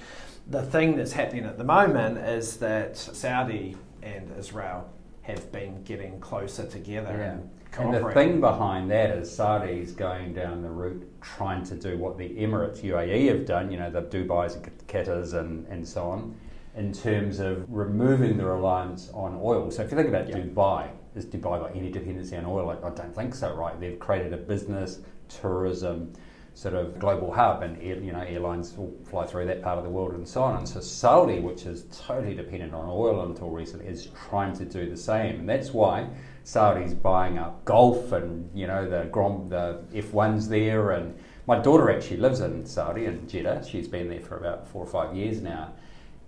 The 0.48 0.64
thing 0.64 0.96
that's 0.96 1.12
happening 1.12 1.46
at 1.46 1.58
the 1.58 1.64
moment 1.64 2.18
is 2.20 2.58
that 2.58 2.98
Saudi 2.98 3.76
and 4.04 4.32
Israel 4.38 4.90
have 5.24 5.52
been 5.52 5.84
getting 5.84 6.20
closer 6.20 6.68
together 6.68 7.18
yeah. 7.18 7.32
and 7.32 7.50
and 7.78 7.94
the 7.94 8.12
thing 8.12 8.40
behind 8.40 8.90
that 8.92 9.12
is 9.12 9.32
Saudi's 9.32 9.92
going 9.92 10.34
down 10.34 10.62
the 10.62 10.70
route 10.70 11.08
trying 11.22 11.64
to 11.66 11.76
do 11.76 11.98
what 11.98 12.18
the 12.18 12.30
Emirates, 12.30 12.82
UAE, 12.82 13.28
have 13.30 13.46
done, 13.46 13.72
you 13.72 13.78
know, 13.78 13.90
the 13.90 14.02
Dubai's 14.02 14.56
and 14.56 14.88
Qatars 14.88 15.34
and, 15.34 15.68
and 15.68 15.88
so 15.88 16.10
on, 16.10 16.36
in 16.76 16.94
terms 16.94 17.40
of 17.40 17.66
removing 17.70 18.38
the 18.38 18.46
reliance 18.46 19.10
on 19.14 19.40
oil. 19.42 19.72
So 19.72 19.84
if 19.84 19.92
you 19.92 19.98
think 19.98 20.10
about 20.10 20.30
yeah. 20.30 20.38
Dubai, 20.38 20.90
is 21.16 21.26
Dubai 21.26 21.60
got 21.60 21.76
any 21.76 21.92
dependency 21.92 22.36
on 22.36 22.46
oil? 22.46 22.66
Like, 22.66 22.84
I 22.84 22.90
don't 22.90 23.16
think 23.16 23.34
so, 23.34 23.54
right? 23.54 23.80
They've 23.80 24.00
created 24.00 24.34
a 24.34 24.38
business, 24.38 25.00
tourism, 25.30 26.14
sort 26.56 26.74
of 26.74 26.98
global 26.98 27.34
hub, 27.34 27.62
and 27.64 27.78
air, 27.84 27.98
you 27.98 28.14
know 28.14 28.22
airlines 28.22 28.76
will 28.78 28.94
fly 29.04 29.26
through 29.26 29.46
that 29.46 29.62
part 29.62 29.78
of 29.78 29.84
the 29.84 29.90
world 29.90 30.14
and 30.14 30.28
so 30.28 30.42
on. 30.42 30.56
And 30.58 30.68
so 30.68 30.80
Saudi, 30.80 31.40
which 31.40 31.66
is 31.66 31.84
totally 31.92 32.34
dependent 32.34 32.74
on 32.74 32.88
oil 32.90 33.26
until 33.26 33.50
recently, 33.50 33.88
is 33.88 34.08
trying 34.30 34.54
to 34.54 34.66
do 34.66 34.90
the 34.90 34.98
same, 34.98 35.42
and 35.42 35.50
that's 35.50 35.72
why 35.72 36.08
Saudi's 36.46 36.94
buying 36.94 37.38
up 37.38 37.64
golf 37.66 38.14
and 38.14 38.50
you 38.58 38.68
know 38.68 38.90
the 38.90 39.04
Grom, 39.12 39.50
the 39.50 39.84
F1's 39.94 40.48
there. 40.48 40.92
And 40.92 41.20
my 41.46 41.60
daughter 41.60 41.92
actually 41.92 42.18
lives 42.18 42.40
in 42.40 42.66
Saudi 42.66 43.06
in 43.06 43.28
Jeddah. 43.28 43.66
She's 43.70 43.90
been 43.90 44.10
there 44.10 44.22
for 44.22 44.38
about 44.38 44.66
four 44.66 44.82
or 44.82 44.88
five 44.88 45.14
years 45.14 45.42
now, 45.42 45.74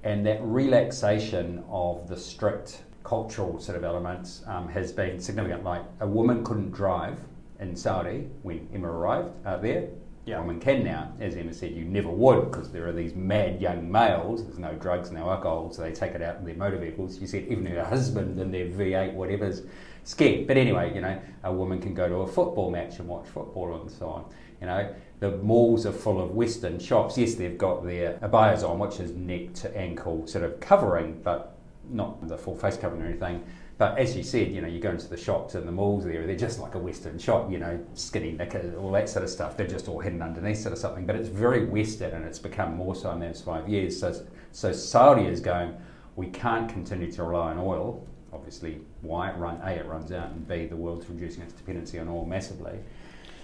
and 0.03 0.25
that 0.25 0.39
relaxation 0.43 1.63
of 1.69 2.09
the 2.09 2.17
strict 2.17 2.83
cultural 3.05 3.61
sort 3.61 3.77
of 3.77 3.85
elements 3.85 4.43
um, 4.47 4.67
has 4.67 4.91
been 4.91 5.21
significant. 5.21 5.63
Like 5.63 5.83
a 6.01 6.07
woman 6.07 6.43
couldn't 6.43 6.71
drive 6.71 7.17
in 7.61 7.77
Saudi 7.77 8.27
when 8.43 8.67
Emma 8.73 8.89
arrived 8.89 9.29
uh, 9.45 9.55
there 9.55 9.87
yeah. 10.27 10.39
women 10.39 10.59
can 10.59 10.83
now. 10.83 11.11
As 11.19 11.35
Emma 11.35 11.53
said, 11.53 11.71
you 11.71 11.85
never 11.85 12.09
would 12.09 12.51
because 12.51 12.71
there 12.71 12.87
are 12.87 12.91
these 12.91 13.15
mad 13.15 13.61
young 13.61 13.89
males. 13.89 14.43
There's 14.43 14.59
no 14.59 14.73
drugs, 14.73 15.09
no 15.09 15.29
alcohol, 15.29 15.71
so 15.71 15.81
they 15.81 15.93
take 15.93 16.11
it 16.13 16.21
out 16.21 16.37
in 16.37 16.45
their 16.45 16.55
motor 16.55 16.77
vehicles. 16.77 17.17
You 17.19 17.27
said 17.27 17.45
even 17.49 17.63
their 17.63 17.83
husband 17.85 18.39
and 18.39 18.53
their 18.53 18.65
V8, 18.65 19.13
whatever's 19.13 19.63
scared. 20.03 20.45
But 20.45 20.57
anyway, 20.57 20.93
you 20.93 21.01
know, 21.01 21.19
a 21.43 21.51
woman 21.51 21.81
can 21.81 21.93
go 21.93 22.07
to 22.07 22.15
a 22.15 22.27
football 22.27 22.69
match 22.69 22.99
and 22.99 23.07
watch 23.07 23.27
football 23.27 23.81
and 23.81 23.89
so 23.89 24.07
on. 24.07 24.25
You 24.59 24.67
know, 24.67 24.93
the 25.19 25.37
malls 25.37 25.85
are 25.85 25.91
full 25.91 26.21
of 26.21 26.31
Western 26.31 26.77
shops. 26.79 27.17
Yes, 27.17 27.35
they've 27.35 27.57
got 27.57 27.85
their 27.85 28.13
abayas 28.15 28.67
on, 28.67 28.79
which 28.79 28.99
is 28.99 29.11
neck 29.11 29.53
to 29.55 29.77
ankle 29.77 30.27
sort 30.27 30.43
of 30.43 30.59
covering, 30.59 31.21
but 31.23 31.57
not 31.89 32.27
the 32.27 32.37
full 32.37 32.55
face 32.55 32.77
covering 32.77 33.01
or 33.01 33.05
anything. 33.05 33.43
But 33.77 33.99
as 33.99 34.17
you 34.17 34.23
said, 34.23 34.51
you 34.51 34.61
know, 34.61 34.67
you 34.67 34.79
go 34.79 34.89
into 34.89 35.07
the 35.07 35.17
shops 35.17 35.53
and 35.53 35.67
the 35.67 35.71
malls 35.71 36.03
there, 36.03 36.25
they're 36.25 36.35
just 36.35 36.59
like 36.59 36.73
a 36.73 36.79
Western 36.79 37.19
shop, 37.19 37.51
you 37.51 37.59
know, 37.59 37.79
skinny 37.93 38.31
knickers, 38.31 38.73
all 38.75 38.91
that 38.91 39.07
sort 39.07 39.23
of 39.23 39.29
stuff. 39.29 39.55
They're 39.55 39.67
just 39.67 39.87
all 39.87 39.99
hidden 39.99 40.21
underneath 40.21 40.57
sort 40.57 40.73
of 40.73 40.79
something. 40.79 41.05
But 41.05 41.15
it's 41.15 41.29
very 41.29 41.65
Western 41.65 42.11
and 42.11 42.25
it's 42.25 42.39
become 42.39 42.75
more 42.75 42.95
so 42.95 43.11
in 43.11 43.19
those 43.19 43.41
five 43.41 43.69
years. 43.69 43.99
So, 43.99 44.25
so 44.51 44.71
Saudi 44.71 45.25
is 45.27 45.39
going, 45.39 45.77
we 46.15 46.27
can't 46.27 46.67
continue 46.67 47.11
to 47.11 47.23
rely 47.23 47.51
on 47.51 47.59
oil. 47.59 48.05
Obviously, 48.33 48.81
why? 49.01 49.29
It 49.29 49.37
run, 49.37 49.59
A, 49.63 49.71
it 49.71 49.85
runs 49.85 50.11
out, 50.11 50.31
and 50.31 50.47
B, 50.47 50.65
the 50.65 50.75
world's 50.75 51.07
reducing 51.07 51.43
its 51.43 51.53
dependency 51.53 51.99
on 51.99 52.09
oil 52.09 52.25
massively. 52.25 52.79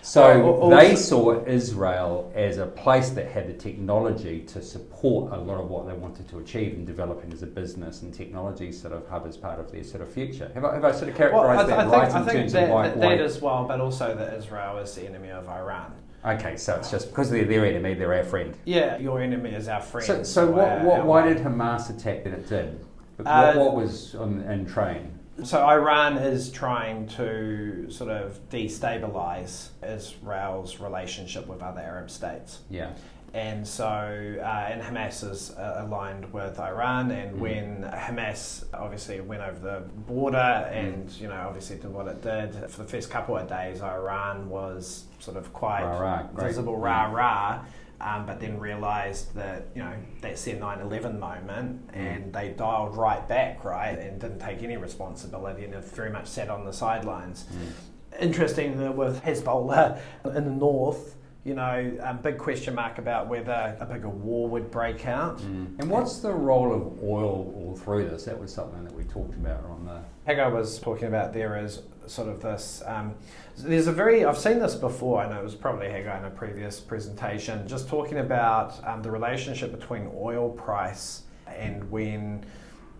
So 0.04 0.70
they 0.70 0.98
saw 0.98 1.46
Israel 1.46 2.32
as 2.36 2.58
a 2.58 2.66
place 2.66 3.12
that 3.12 3.30
had 3.30 3.48
the 3.48 3.54
technology 3.54 4.42
to 4.42 4.62
support 4.62 5.32
a 5.32 5.38
lot 5.38 5.62
of 5.62 5.70
what 5.70 5.88
they 5.88 5.94
wanted 5.94 6.28
to 6.30 6.40
achieve 6.40 6.74
in 6.74 6.84
developing 6.86 7.32
as 7.32 7.42
a 7.42 7.48
business 7.48 8.02
and 8.02 8.14
technology 8.14 8.74
sort 8.74 8.94
of 8.94 9.08
hub 9.08 9.26
as 9.26 9.38
part 9.38 9.62
of 9.62 9.72
their 9.72 9.84
sort 9.84 10.02
of 10.02 10.12
future. 10.12 10.52
Have 10.54 10.66
I, 10.66 10.74
have 10.76 10.84
I 10.84 10.92
sort 10.92 11.08
of 11.08 11.16
characterised 11.16 11.70
well, 11.70 11.90
that 11.90 11.90
right 11.90 12.12
think, 12.12 12.28
in 12.28 12.36
terms 12.36 12.52
that, 12.52 12.64
of 12.66 12.70
why, 12.70 12.90
that, 12.90 13.00
that 13.00 13.22
as 13.22 13.42
well, 13.42 13.64
but 13.66 13.80
also 13.80 14.14
that 14.14 14.34
Israel 14.34 14.78
is 14.80 14.94
the 14.94 15.08
enemy 15.08 15.30
of 15.30 15.48
Iran. 15.48 15.94
Okay, 16.26 16.58
so 16.58 16.76
it's 16.76 16.92
just 16.92 17.10
because 17.10 17.30
they're 17.30 17.46
their 17.46 17.66
enemy, 17.66 17.94
they're 17.94 18.14
our 18.14 18.24
friend. 18.24 18.58
Yeah, 18.66 18.98
your 18.98 19.22
enemy 19.22 19.52
is 19.52 19.70
our 19.70 19.82
friend. 19.82 20.06
So, 20.06 20.24
so 20.24 20.52
what, 20.52 20.82
what, 20.82 21.06
why 21.06 21.28
did 21.28 21.38
Hamas 21.38 21.90
attack 21.90 22.26
that 22.26 22.34
it 22.34 22.50
did? 22.50 22.86
Uh, 23.26 23.54
what, 23.54 23.66
what 23.66 23.76
was 23.76 24.16
on, 24.16 24.42
in 24.42 24.66
train? 24.66 25.18
So 25.44 25.66
Iran 25.66 26.18
is 26.18 26.52
trying 26.52 27.08
to 27.10 27.90
sort 27.90 28.12
of 28.12 28.38
destabilize 28.50 29.70
Israel's 29.84 30.80
relationship 30.80 31.48
with 31.48 31.64
other 31.64 31.82
Arab 31.82 32.12
states. 32.12 32.60
Yeah. 32.70 32.94
And 33.34 33.68
so, 33.68 33.86
uh, 33.88 34.46
and 34.70 34.80
Hamas 34.80 35.28
is 35.28 35.50
uh, 35.52 35.86
aligned 35.88 36.32
with 36.32 36.60
Iran. 36.60 37.10
And 37.10 37.36
mm. 37.36 37.40
when 37.40 37.92
Hamas 37.92 38.64
obviously 38.76 39.22
went 39.22 39.42
over 39.42 39.58
the 39.58 39.80
border 40.04 40.38
and, 40.38 41.10
mm. 41.10 41.22
you 41.22 41.28
know, 41.30 41.44
obviously 41.48 41.78
did 41.78 41.92
what 41.92 42.08
it 42.08 42.22
did, 42.22 42.54
for 42.70 42.84
the 42.84 42.88
first 42.88 43.10
couple 43.10 43.36
of 43.36 43.50
days, 43.50 43.82
Iran 43.82 44.50
was 44.50 45.06
sort 45.18 45.36
of 45.36 45.52
quite 45.52 45.84
rah, 45.84 46.28
rah, 46.32 46.44
visible 46.44 46.78
rah 46.78 47.12
rah 47.12 47.66
um, 48.04 48.26
but 48.26 48.40
then 48.40 48.60
realised 48.60 49.34
that 49.36 49.68
you 49.74 49.82
know 49.82 49.94
that's 50.22 50.44
their 50.44 50.56
9/11 50.56 51.18
moment, 51.18 51.88
mm. 51.88 51.96
and 51.96 52.34
they 52.34 52.50
dialed 52.50 52.96
right 52.98 53.26
back, 53.28 53.64
right, 53.64 53.98
and 53.98 54.20
didn't 54.20 54.40
take 54.40 54.62
any 54.62 54.78
responsibility, 54.78 55.64
and 55.64 55.74
have 55.74 55.90
very 55.92 56.10
much 56.10 56.28
sat 56.28 56.50
on 56.50 56.66
the 56.66 56.74
sidelines. 56.74 57.46
Mm. 57.46 58.22
Interesting 58.22 58.78
that 58.78 58.96
with 58.96 59.24
Hezbollah 59.24 60.00
in 60.26 60.34
the 60.34 60.42
north. 60.42 61.16
You 61.46 61.56
know, 61.56 61.98
um, 62.02 62.20
big 62.20 62.38
question 62.38 62.74
mark 62.74 63.00
about 63.00 63.28
whether 63.28 63.76
a 63.78 63.86
bigger 63.86 64.08
war 64.08 64.48
would 64.48 64.72
break 64.72 65.06
out. 65.06 65.40
Mm. 65.40 65.78
And 65.78 65.90
what's 65.90 66.20
the 66.20 66.32
role 66.32 66.74
of 66.74 67.04
oil 67.04 67.54
all 67.58 67.76
through 67.76 68.08
this? 68.10 68.24
That 68.24 68.40
was 68.40 68.54
something 68.54 68.86
that 68.86 68.94
we 68.94 69.04
talked 69.04 69.36
about 69.36 69.66
on 69.66 69.86
the. 69.86 70.00
Haggai 70.26 70.48
was 70.48 70.80
talking 70.80 71.10
about 71.10 71.34
there 71.34 71.62
is 71.62 71.82
sort 72.08 72.28
of 72.28 72.42
this. 72.42 72.82
Um, 72.86 73.16
there's 73.58 73.88
a 73.88 73.92
very, 73.92 74.26
I've 74.26 74.38
seen 74.38 74.60
this 74.60 74.76
before, 74.76 75.24
and 75.24 75.34
it 75.34 75.44
was 75.44 75.56
probably 75.56 75.90
Haggai 75.90 76.20
in 76.20 76.26
a 76.26 76.30
previous 76.30 76.80
presentation, 76.80 77.68
just 77.68 77.88
talking 77.88 78.20
about 78.20 78.86
um, 78.88 79.02
the 79.04 79.12
relationship 79.12 79.72
between 79.72 80.10
oil 80.16 80.50
price 80.50 81.24
and 81.48 81.90
when 81.92 82.46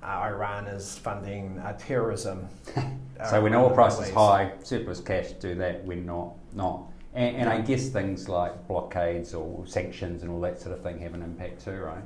uh, 0.04 0.08
Iran 0.08 0.68
is 0.68 0.98
funding 0.98 1.58
uh, 1.60 1.74
terrorism. 1.78 2.48
so 3.30 3.42
when 3.42 3.56
oil 3.56 3.70
price 3.72 4.00
is 4.00 4.10
high, 4.12 4.52
surplus 4.64 5.00
cash 5.00 5.32
do 5.34 5.56
that, 5.56 5.84
when 5.86 6.06
not, 6.06 6.34
not. 6.54 6.84
And, 7.16 7.38
and 7.38 7.50
I 7.50 7.62
guess 7.62 7.90
things 7.90 8.28
like 8.28 8.68
blockades 8.68 9.34
or 9.34 9.66
sanctions 9.68 10.24
and 10.24 10.32
all 10.32 10.42
that 10.42 10.60
sort 10.60 10.76
of 10.76 10.84
thing 10.84 11.00
have 11.00 11.14
an 11.14 11.22
impact 11.22 11.64
too, 11.64 11.72
right? 11.72 12.04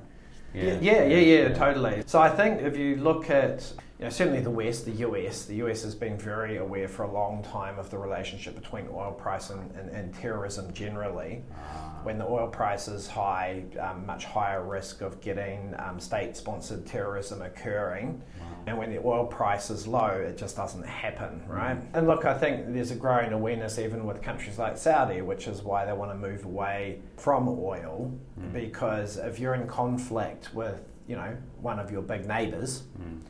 Yeah, 0.53 0.79
yeah, 0.81 1.03
yeah, 1.03 1.03
yeah, 1.03 1.17
yeah, 1.19 1.53
totally. 1.53 2.03
So 2.05 2.19
I 2.19 2.29
think 2.29 2.61
if 2.61 2.77
you 2.77 2.95
look 2.97 3.29
at 3.29 3.71
you 3.99 4.05
know, 4.05 4.11
certainly 4.11 4.41
the 4.41 4.51
West, 4.51 4.85
the 4.85 4.91
US, 4.91 5.45
the 5.45 5.55
US 5.55 5.81
has 5.81 5.95
been 5.95 6.19
very 6.19 6.57
aware 6.57 6.87
for 6.87 7.03
a 7.03 7.11
long 7.11 7.41
time 7.41 7.79
of 7.79 7.89
the 7.89 7.97
relationship 7.97 8.53
between 8.53 8.87
oil 8.93 9.11
price 9.11 9.49
and, 9.49 9.71
and, 9.71 9.89
and 9.89 10.13
terrorism 10.13 10.71
generally. 10.71 11.43
Ah. 11.55 11.99
When 12.03 12.19
the 12.19 12.25
oil 12.25 12.47
price 12.47 12.87
is 12.87 13.07
high, 13.07 13.63
um, 13.79 14.05
much 14.05 14.25
higher 14.25 14.63
risk 14.63 15.01
of 15.01 15.19
getting 15.19 15.73
um, 15.79 15.99
state 15.99 16.37
sponsored 16.37 16.85
terrorism 16.85 17.41
occurring. 17.41 18.21
Wow. 18.39 18.45
And 18.67 18.77
when 18.77 18.91
the 18.91 18.99
oil 19.03 19.25
price 19.25 19.71
is 19.71 19.87
low, 19.87 20.09
it 20.09 20.37
just 20.37 20.55
doesn't 20.55 20.85
happen, 20.85 21.41
mm. 21.47 21.49
right? 21.49 21.81
Mm. 21.81 21.97
And 21.97 22.07
look, 22.07 22.23
I 22.23 22.37
think 22.37 22.73
there's 22.73 22.91
a 22.91 22.95
growing 22.95 23.33
awareness 23.33 23.79
even 23.79 24.05
with 24.05 24.21
countries 24.21 24.59
like 24.59 24.77
Saudi, 24.77 25.21
which 25.21 25.47
is 25.47 25.63
why 25.63 25.85
they 25.85 25.93
want 25.93 26.11
to 26.11 26.17
move 26.17 26.45
away 26.45 27.01
from 27.17 27.49
oil, 27.49 28.13
mm. 28.39 28.53
because 28.53 29.17
if 29.17 29.39
you're 29.39 29.55
in 29.55 29.67
conflict 29.67 30.53
with, 30.53 30.79
you 31.07 31.15
know, 31.15 31.35
one 31.61 31.79
of 31.79 31.91
your 31.91 32.03
big 32.03 32.27
neighbors, 32.27 32.83
mm 33.01 33.21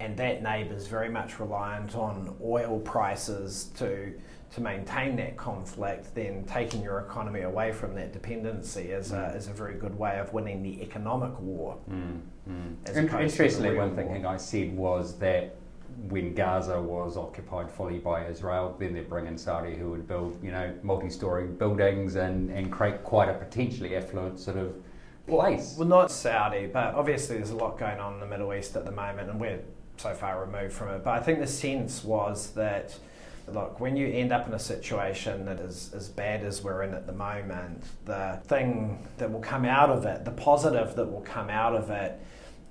and 0.00 0.16
that 0.16 0.42
neighbour 0.42 0.74
is 0.74 0.86
very 0.86 1.10
much 1.10 1.38
reliant 1.38 1.94
on 1.94 2.34
oil 2.42 2.80
prices 2.80 3.70
to 3.76 4.12
to 4.52 4.60
maintain 4.60 5.14
that 5.14 5.36
conflict, 5.36 6.12
then 6.14 6.44
taking 6.44 6.82
your 6.82 6.98
economy 6.98 7.42
away 7.42 7.70
from 7.70 7.94
that 7.94 8.12
dependency 8.12 8.90
is, 8.90 9.12
a, 9.12 9.26
is 9.36 9.46
a 9.46 9.52
very 9.52 9.74
good 9.74 9.96
way 9.96 10.18
of 10.18 10.32
winning 10.32 10.60
the 10.60 10.82
economic 10.82 11.38
war. 11.38 11.78
Mm, 11.88 12.20
mm. 12.50 12.74
As 12.84 12.96
In- 12.96 13.04
opposed 13.04 13.36
to 13.36 13.38
the 13.38 13.44
Interestingly, 13.44 13.76
one 13.76 13.94
thing 13.94 14.08
war. 14.08 14.26
I 14.26 14.36
said 14.36 14.76
was 14.76 15.16
that 15.18 15.54
when 16.08 16.34
Gaza 16.34 16.80
was 16.80 17.16
occupied 17.16 17.70
fully 17.70 17.98
by 17.98 18.26
Israel, 18.26 18.74
then 18.80 18.92
they'd 18.92 19.08
bring 19.08 19.28
in 19.28 19.38
Saudi 19.38 19.76
who 19.76 19.90
would 19.90 20.08
build, 20.08 20.36
you 20.42 20.50
know, 20.50 20.74
multi-story 20.82 21.46
buildings 21.46 22.16
and, 22.16 22.50
and 22.50 22.72
create 22.72 23.04
quite 23.04 23.28
a 23.28 23.34
potentially 23.34 23.94
affluent 23.94 24.40
sort 24.40 24.56
of 24.56 24.74
place. 25.28 25.76
Well, 25.78 25.86
not 25.86 26.10
Saudi, 26.10 26.66
but 26.66 26.94
obviously 26.94 27.36
there's 27.36 27.50
a 27.50 27.56
lot 27.56 27.78
going 27.78 28.00
on 28.00 28.14
in 28.14 28.20
the 28.20 28.26
Middle 28.26 28.52
East 28.52 28.74
at 28.74 28.84
the 28.84 28.90
moment, 28.92 29.30
and 29.30 29.40
we're 29.40 29.60
so 30.00 30.14
far 30.14 30.40
removed 30.44 30.72
from 30.72 30.88
it. 30.88 31.04
But 31.04 31.10
I 31.14 31.20
think 31.20 31.38
the 31.40 31.46
sense 31.46 32.02
was 32.02 32.50
that, 32.52 32.98
look, 33.48 33.80
when 33.80 33.96
you 33.96 34.06
end 34.08 34.32
up 34.32 34.48
in 34.48 34.54
a 34.54 34.58
situation 34.58 35.44
that 35.44 35.60
is 35.60 35.92
as 35.94 36.08
bad 36.08 36.42
as 36.42 36.62
we're 36.62 36.82
in 36.82 36.94
at 36.94 37.06
the 37.06 37.12
moment, 37.12 37.84
the 38.06 38.40
thing 38.46 39.06
that 39.18 39.30
will 39.30 39.40
come 39.40 39.64
out 39.64 39.90
of 39.90 40.06
it, 40.06 40.24
the 40.24 40.30
positive 40.30 40.96
that 40.96 41.06
will 41.12 41.20
come 41.20 41.50
out 41.50 41.76
of 41.76 41.90
it, 41.90 42.18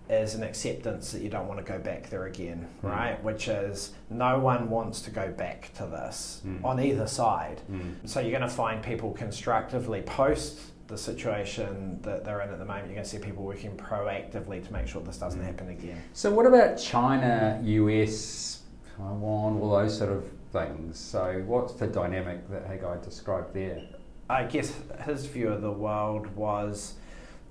is 0.10 0.34
an 0.34 0.42
acceptance 0.42 1.12
that 1.12 1.22
you 1.22 1.30
don't 1.30 1.48
want 1.48 1.64
to 1.64 1.72
go 1.72 1.78
back 1.78 2.10
there 2.10 2.26
again, 2.26 2.68
Mm. 2.82 2.90
right? 2.90 3.24
Which 3.24 3.48
is 3.48 3.92
no 4.10 4.40
one 4.40 4.72
wants 4.72 5.02
to 5.02 5.12
go 5.12 5.28
back 5.32 5.70
to 5.76 5.86
this 5.86 6.42
Mm. 6.48 6.66
on 6.66 6.80
either 6.80 7.06
side. 7.06 7.62
Mm. 7.72 7.94
So 8.10 8.20
you're 8.20 8.32
going 8.32 8.42
to 8.42 8.48
find 8.50 8.82
people 8.82 9.12
constructively 9.12 10.02
post 10.02 10.58
the 10.90 10.98
situation 10.98 12.00
that 12.02 12.26
they're 12.26 12.42
in 12.42 12.50
at 12.50 12.60
the 12.60 12.66
moment. 12.66 12.88
You're 12.88 12.96
going 12.96 13.04
to 13.04 13.10
see 13.10 13.20
people 13.20 13.44
working 13.44 13.78
proactively 13.78 14.66
to 14.66 14.74
make 14.74 14.88
sure 14.88 15.02
this 15.02 15.18
doesn't 15.18 15.42
happen 15.42 15.70
again. 15.70 16.02
So, 16.14 16.32
what 16.32 16.46
about 16.46 16.78
China, 16.78 17.62
US, 17.64 18.64
Taiwan, 18.98 19.60
all 19.62 19.72
those 19.72 19.98
sort 19.98 20.12
of 20.12 20.26
things? 20.52 21.00
So, 21.00 21.44
what's 21.46 21.74
the 21.74 21.88
dynamic 21.88 22.50
that 22.50 22.66
Haggai 22.66 23.02
described 23.04 23.54
there? 23.54 23.82
I 24.30 24.44
guess 24.44 24.74
his 25.06 25.26
view 25.26 25.50
of 25.50 25.62
the 25.62 25.72
world 25.72 26.28
was 26.36 26.96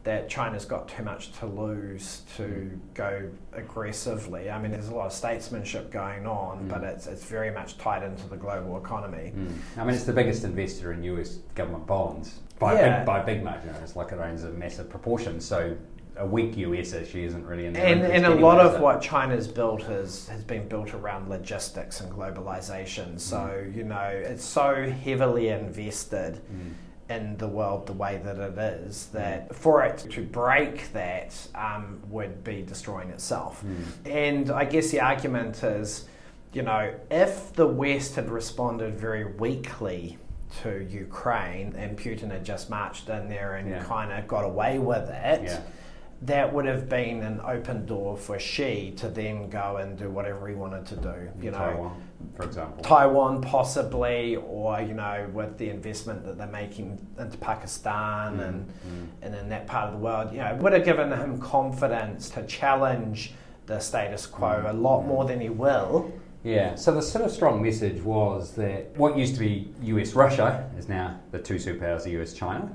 that 0.04 0.28
China's 0.28 0.64
got 0.64 0.88
too 0.88 1.02
much 1.02 1.32
to 1.38 1.46
lose 1.46 2.22
to 2.36 2.70
go 2.94 3.28
aggressively. 3.52 4.48
I 4.50 4.60
mean, 4.60 4.70
there's 4.70 4.88
a 4.88 4.94
lot 4.94 5.06
of 5.06 5.12
statesmanship 5.12 5.90
going 5.90 6.26
on, 6.26 6.64
Mm. 6.64 6.68
but 6.68 6.82
it's, 6.84 7.06
it's 7.06 7.24
very 7.24 7.50
much 7.50 7.78
tied 7.78 8.02
into 8.04 8.26
the 8.28 8.36
global 8.36 8.78
economy. 8.78 9.32
Mm. 9.36 9.52
I 9.76 9.84
mean, 9.84 9.94
it's 9.94 10.04
the 10.04 10.12
biggest 10.12 10.44
investor 10.44 10.92
in 10.92 11.02
US 11.02 11.38
government 11.54 11.86
bonds 11.86 12.38
by, 12.58 12.74
Yeah. 12.74 12.98
big, 12.98 13.06
by 13.06 13.20
big 13.22 13.44
margin. 13.44 13.70
It's 13.82 13.96
like 13.96 14.12
it 14.12 14.18
owns 14.18 14.44
a 14.44 14.50
massive 14.50 14.88
proportion. 14.90 15.40
So, 15.40 15.76
a 16.16 16.26
weak 16.26 16.56
US 16.56 16.94
issue 16.94 17.24
isn't 17.24 17.46
really 17.46 17.66
in 17.66 17.72
their 17.74 17.86
And, 17.86 18.02
and 18.02 18.26
a 18.26 18.34
lot 18.34 18.58
of 18.58 18.74
it? 18.74 18.80
what 18.80 19.00
China's 19.00 19.46
built 19.46 19.82
has, 19.84 20.26
has 20.28 20.42
been 20.42 20.66
built 20.66 20.92
around 20.92 21.28
logistics 21.28 22.00
and 22.00 22.12
globalization. 22.12 23.20
So, 23.20 23.36
Mm. 23.36 23.76
you 23.76 23.84
know, 23.84 24.10
it's 24.12 24.44
so 24.44 24.90
heavily 24.90 25.48
invested 25.50 26.40
Mm. 26.52 26.72
in 27.16 27.36
the 27.36 27.46
world 27.46 27.86
the 27.86 27.92
way 27.92 28.20
that 28.24 28.36
it 28.36 28.58
is 28.58 29.06
that 29.12 29.54
for 29.54 29.84
it 29.84 29.98
to 30.10 30.22
break 30.22 30.92
that 30.92 31.34
um, 31.54 32.00
would 32.10 32.42
be 32.42 32.62
destroying 32.62 33.10
itself. 33.10 33.62
Mm. 33.64 34.10
And 34.12 34.50
I 34.50 34.64
guess 34.64 34.90
the 34.90 35.00
argument 35.00 35.62
is, 35.62 36.08
you 36.52 36.62
know, 36.62 36.90
if 37.12 37.52
the 37.52 37.66
West 37.68 38.16
had 38.16 38.28
responded 38.28 38.98
very 38.98 39.24
weakly 39.24 40.18
to 40.62 40.86
Ukraine 40.90 41.74
and 41.76 41.96
Putin 41.98 42.30
had 42.30 42.44
just 42.44 42.70
marched 42.70 43.08
in 43.08 43.28
there 43.28 43.56
and 43.56 43.68
Yeah. 43.68 43.82
kind 43.84 44.12
of 44.12 44.26
got 44.26 44.44
away 44.44 44.78
with 44.78 45.08
it, 45.10 45.42
Yeah. 45.42 45.60
that 46.22 46.52
would 46.52 46.64
have 46.66 46.88
been 46.88 47.22
an 47.22 47.40
open 47.46 47.86
door 47.86 48.16
for 48.16 48.38
Xi 48.38 48.90
to 48.92 49.08
then 49.08 49.48
go 49.50 49.76
and 49.76 49.96
do 49.96 50.10
whatever 50.10 50.48
he 50.48 50.54
wanted 50.54 50.84
to 50.86 50.96
do. 50.96 51.14
You 51.40 51.52
know, 51.52 51.58
Taiwan, 51.58 52.02
for 52.34 52.42
example. 52.44 52.82
Taiwan 52.82 53.40
possibly, 53.42 54.36
or 54.36 54.80
you 54.80 54.94
know, 54.94 55.26
with 55.32 55.58
the 55.58 55.70
investment 55.70 56.24
that 56.24 56.36
they're 56.38 56.46
making 56.48 56.98
into 57.18 57.38
Pakistan 57.38 58.38
Mm, 58.38 58.48
and 58.48 58.66
mm. 58.68 59.06
and 59.22 59.34
in 59.34 59.48
that 59.50 59.66
part 59.66 59.86
of 59.88 59.92
the 59.92 59.98
world, 60.04 60.32
you 60.32 60.38
know, 60.38 60.46
it 60.46 60.56
would 60.56 60.72
have 60.72 60.84
given 60.84 61.12
him 61.12 61.38
confidence 61.38 62.30
to 62.30 62.42
challenge 62.44 63.34
the 63.66 63.78
status 63.78 64.26
quo 64.26 64.62
Mm. 64.64 64.70
a 64.70 64.72
lot 64.72 65.02
more 65.02 65.24
than 65.24 65.40
he 65.40 65.50
will. 65.50 66.10
Yeah, 66.48 66.76
so 66.76 66.94
the 66.94 67.02
sort 67.02 67.26
of 67.26 67.30
strong 67.30 67.62
message 67.62 68.00
was 68.00 68.52
that 68.52 68.96
what 68.96 69.18
used 69.18 69.34
to 69.34 69.40
be 69.40 69.70
US 69.82 70.14
Russia 70.14 70.70
is 70.78 70.88
now 70.88 71.20
the 71.30 71.38
two 71.38 71.56
superpowers 71.56 72.06
of 72.06 72.12
US 72.22 72.32
China. 72.32 72.74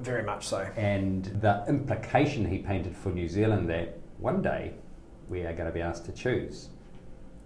Very 0.00 0.24
much 0.24 0.48
so. 0.48 0.68
And 0.76 1.24
the 1.40 1.64
implication 1.68 2.44
he 2.44 2.58
painted 2.58 2.96
for 2.96 3.10
New 3.10 3.28
Zealand 3.28 3.70
that 3.70 3.98
one 4.18 4.42
day 4.42 4.72
we 5.28 5.42
are 5.42 5.52
going 5.52 5.66
to 5.66 5.72
be 5.72 5.80
asked 5.80 6.06
to 6.06 6.12
choose. 6.12 6.70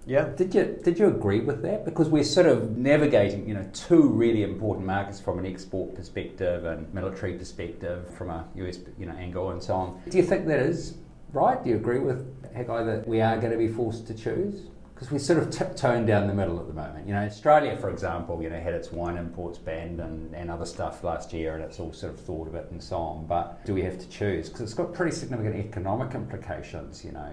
Yeah. 0.06 0.30
Did 0.36 0.54
you 0.54 0.80
did 0.82 0.98
you 0.98 1.08
agree 1.08 1.40
with 1.40 1.60
that? 1.60 1.84
Because 1.84 2.08
we're 2.08 2.24
sort 2.24 2.46
of 2.46 2.78
navigating, 2.78 3.46
you 3.46 3.52
know, 3.52 3.68
two 3.74 4.08
really 4.08 4.44
important 4.44 4.86
markets 4.86 5.20
from 5.20 5.38
an 5.38 5.44
export 5.44 5.94
perspective 5.94 6.64
and 6.64 6.92
military 6.94 7.34
perspective 7.34 8.08
from 8.16 8.30
a 8.30 8.48
US, 8.54 8.78
you 8.98 9.04
know, 9.04 9.12
angle 9.12 9.50
and 9.50 9.62
so 9.62 9.74
on. 9.74 10.00
Do 10.08 10.16
you 10.16 10.24
think 10.24 10.46
that 10.46 10.60
is 10.60 10.94
right? 11.34 11.62
Do 11.62 11.68
you 11.68 11.76
agree 11.76 11.98
with 11.98 12.24
Haggai 12.54 12.84
that 12.84 13.06
we 13.06 13.20
are 13.20 13.36
going 13.36 13.52
to 13.52 13.58
be 13.58 13.68
forced 13.68 14.06
to 14.06 14.14
choose? 14.14 14.62
Because 14.98 15.12
we're 15.12 15.18
sort 15.20 15.38
of 15.38 15.50
tiptoeing 15.50 16.06
down 16.06 16.26
the 16.26 16.34
middle 16.34 16.58
at 16.58 16.66
the 16.66 16.72
moment. 16.72 17.06
You 17.06 17.14
know, 17.14 17.20
Australia, 17.20 17.76
for 17.76 17.88
example, 17.88 18.42
you 18.42 18.50
know, 18.50 18.58
had 18.58 18.74
its 18.74 18.90
wine 18.90 19.16
imports 19.16 19.56
banned 19.56 20.00
and, 20.00 20.34
and 20.34 20.50
other 20.50 20.66
stuff 20.66 21.04
last 21.04 21.32
year, 21.32 21.54
and 21.54 21.62
it's 21.62 21.78
all 21.78 21.92
sort 21.92 22.14
of 22.14 22.18
thought 22.18 22.48
of 22.48 22.56
it 22.56 22.66
and 22.72 22.82
so 22.82 22.96
on. 22.96 23.26
But 23.26 23.64
do 23.64 23.74
we 23.74 23.82
have 23.82 23.96
to 24.00 24.08
choose? 24.08 24.48
Because 24.48 24.62
it's 24.62 24.74
got 24.74 24.92
pretty 24.92 25.14
significant 25.14 25.54
economic 25.54 26.16
implications. 26.16 27.04
You 27.04 27.12
know. 27.12 27.32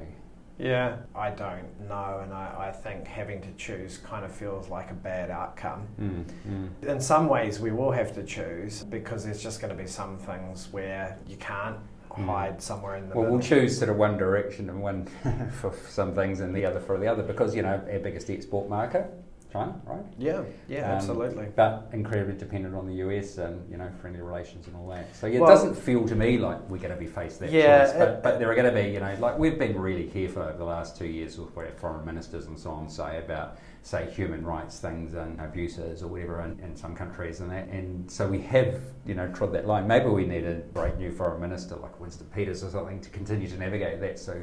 Yeah. 0.58 0.97
I 1.15 1.32
don't 1.32 1.89
know, 1.89 2.21
and 2.23 2.34
I, 2.34 2.69
I 2.69 2.71
think 2.71 3.08
having 3.08 3.41
to 3.41 3.51
choose 3.58 3.97
kind 3.97 4.23
of 4.23 4.32
feels 4.32 4.69
like 4.69 4.91
a 4.91 4.93
bad 4.93 5.30
outcome. 5.30 5.88
Mm, 5.99 6.25
mm. 6.47 6.88
In 6.88 7.01
some 7.01 7.28
ways, 7.28 7.60
we 7.60 7.71
will 7.71 7.91
have 7.91 8.13
to 8.15 8.23
choose 8.23 8.84
because 8.84 9.25
there's 9.25 9.41
just 9.41 9.60
going 9.60 9.75
to 9.75 9.82
be 9.82 9.89
some 9.89 10.17
things 10.17 10.69
where 10.71 11.17
you 11.28 11.38
can't. 11.38 11.78
Hide 12.23 12.62
somewhere 12.62 12.95
in 12.95 13.10
the 13.10 13.15
Well, 13.15 13.23
middle. 13.25 13.38
we'll 13.38 13.45
choose 13.47 13.78
sort 13.78 13.89
of 13.89 13.97
one 13.97 14.17
direction 14.17 14.69
and 14.69 14.82
one 14.82 15.06
for 15.62 15.73
some 15.89 16.13
things 16.15 16.39
and 16.39 16.56
the 16.56 16.65
other 16.65 16.80
for 16.80 16.97
the 16.97 17.08
other 17.08 17.23
because, 17.23 17.56
you 17.56 17.62
know, 17.62 17.82
our 17.91 17.99
biggest 17.99 18.30
export 18.30 18.69
market, 18.69 19.06
China, 19.51 19.80
right? 19.86 20.04
Yeah, 20.17 20.41
yeah, 20.67 20.86
Um, 20.86 20.91
absolutely. 20.97 21.47
But 21.56 21.89
incredibly 21.93 22.36
dependent 22.36 22.75
on 22.75 22.88
the 22.88 22.95
US 22.95 23.38
and, 23.38 23.69
you 23.71 23.78
know, 23.78 23.89
friendly 24.01 24.21
relations 24.21 24.67
and 24.67 24.75
all 24.75 24.88
that. 24.89 25.15
So 25.15 25.28
yeah, 25.28 25.43
it 25.43 25.47
doesn't 25.47 25.75
feel 25.75 26.08
to 26.08 26.15
me 26.15 26.38
like 26.38 26.60
we're 26.69 26.78
going 26.78 26.93
to 26.93 26.99
be 26.99 27.08
faced 27.08 27.39
that 27.41 27.51
Yeah, 27.51 27.86
choice. 27.86 27.93
But, 27.93 28.08
it- 28.10 28.23
but 28.23 28.39
there 28.39 28.49
are 28.51 28.56
going 28.56 28.73
to 28.73 28.82
be, 28.84 28.89
you 28.89 28.99
know, 28.99 29.15
like 29.19 29.38
we've 29.38 29.60
been 29.60 29.78
really 29.78 30.06
careful 30.08 30.41
over 30.43 30.58
the 30.58 30.63
last 30.65 30.97
two 30.97 31.08
years 31.08 31.38
with 31.38 31.56
what 31.56 31.65
our 31.65 31.71
foreign 31.73 32.06
ministers 32.06 32.47
and 32.47 32.58
so 32.60 32.71
on 32.71 32.89
say 32.89 33.17
about, 33.19 33.58
say, 33.86 34.10
human 34.10 34.43
rights 34.43 34.80
things 34.80 35.13
and 35.13 35.39
abuses 35.39 36.02
or 36.02 36.08
whatever 36.08 36.41
in, 36.41 36.60
in 36.60 36.76
some 36.76 36.95
countries 36.95 37.39
and 37.39 37.52
that. 37.52 37.67
And 37.67 38.10
so 38.10 38.28
we 38.28 38.41
have, 38.41 38.82
you 39.06 39.13
know, 39.13 39.32
trod 39.32 39.54
that 39.54 39.67
line. 39.67 39.88
Maybe 39.88 40.08
we 40.08 40.26
need 40.26 40.43
a 40.43 40.56
great 40.74 40.98
new 40.98 41.12
foreign 41.12 41.39
minister 41.39 41.76
like 41.76 42.00
Winston 42.00 42.26
Peters 42.34 42.63
or 42.63 42.71
something 42.71 43.00
to 43.00 43.10
continue 43.12 43.48
to 43.48 43.58
navigate 43.58 44.02
that. 44.02 44.17
So 44.17 44.41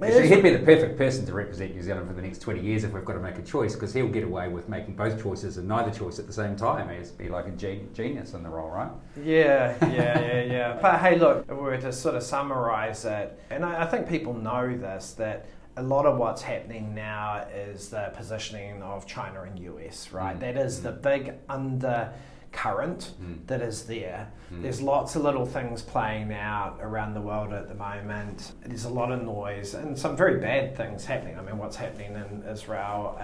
Actually, 0.00 0.28
he'd 0.28 0.42
be 0.42 0.50
the 0.50 0.60
perfect 0.60 0.96
person 0.96 1.26
to 1.26 1.32
represent 1.32 1.74
New 1.74 1.82
Zealand 1.82 2.08
for 2.08 2.14
the 2.14 2.22
next 2.22 2.38
20 2.38 2.60
years 2.60 2.82
if 2.82 2.92
we've 2.92 3.04
got 3.04 3.12
to 3.12 3.20
make 3.20 3.38
a 3.38 3.42
choice, 3.42 3.74
because 3.74 3.92
he'll 3.92 4.08
get 4.08 4.24
away 4.24 4.48
with 4.48 4.68
making 4.68 4.96
both 4.96 5.22
choices 5.22 5.58
and 5.58 5.68
neither 5.68 5.90
choice 5.96 6.18
at 6.18 6.26
the 6.26 6.32
same 6.32 6.56
time. 6.56 6.88
He'd 6.88 7.18
be 7.18 7.28
like 7.28 7.46
a 7.46 7.50
gen- 7.50 7.88
genius 7.94 8.32
in 8.32 8.42
the 8.42 8.48
role, 8.48 8.70
right? 8.70 8.90
Yeah, 9.22 9.76
yeah, 9.82 10.20
yeah, 10.20 10.42
yeah. 10.52 10.78
But 10.80 11.00
hey, 11.00 11.18
look, 11.18 11.46
if 11.48 11.56
we 11.56 11.62
were 11.62 11.78
to 11.78 11.92
sort 11.92 12.14
of 12.14 12.22
summarize 12.22 13.04
it, 13.04 13.38
and 13.50 13.64
I, 13.64 13.82
I 13.82 13.86
think 13.86 14.08
people 14.08 14.34
know 14.34 14.76
this, 14.76 15.12
that 15.12 15.46
a 15.76 15.82
lot 15.82 16.04
of 16.06 16.18
what's 16.18 16.42
happening 16.42 16.94
now 16.94 17.46
is 17.54 17.88
the 17.88 18.12
positioning 18.14 18.82
of 18.82 19.06
China 19.06 19.42
and 19.42 19.58
US, 19.58 20.12
right? 20.12 20.36
Mm. 20.36 20.40
That 20.40 20.56
is 20.56 20.82
the 20.82 20.92
big 20.92 21.34
undercurrent 21.48 23.14
Mm. 23.22 23.46
that 23.46 23.62
is 23.62 23.86
there. 23.86 24.28
Mm. 24.52 24.62
There's 24.62 24.82
lots 24.82 25.16
of 25.16 25.22
little 25.22 25.46
things 25.46 25.80
playing 25.80 26.32
out 26.34 26.78
around 26.82 27.14
the 27.14 27.20
world 27.22 27.52
at 27.54 27.68
the 27.68 27.74
moment. 27.74 28.52
There's 28.66 28.84
a 28.84 28.90
lot 28.90 29.10
of 29.10 29.22
noise 29.22 29.72
and 29.74 29.98
some 29.98 30.16
very 30.16 30.38
bad 30.40 30.76
things 30.76 31.06
happening. 31.06 31.38
I 31.38 31.42
mean, 31.42 31.56
what's 31.56 31.76
happening 31.76 32.14
in 32.14 32.44
Israel 32.50 33.16
uh, 33.18 33.22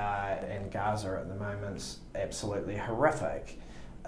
and 0.49 0.71
Gaza 0.73 1.19
at 1.21 1.29
the 1.29 1.35
moment's 1.35 1.99
absolutely 2.15 2.77
horrific. 2.77 3.61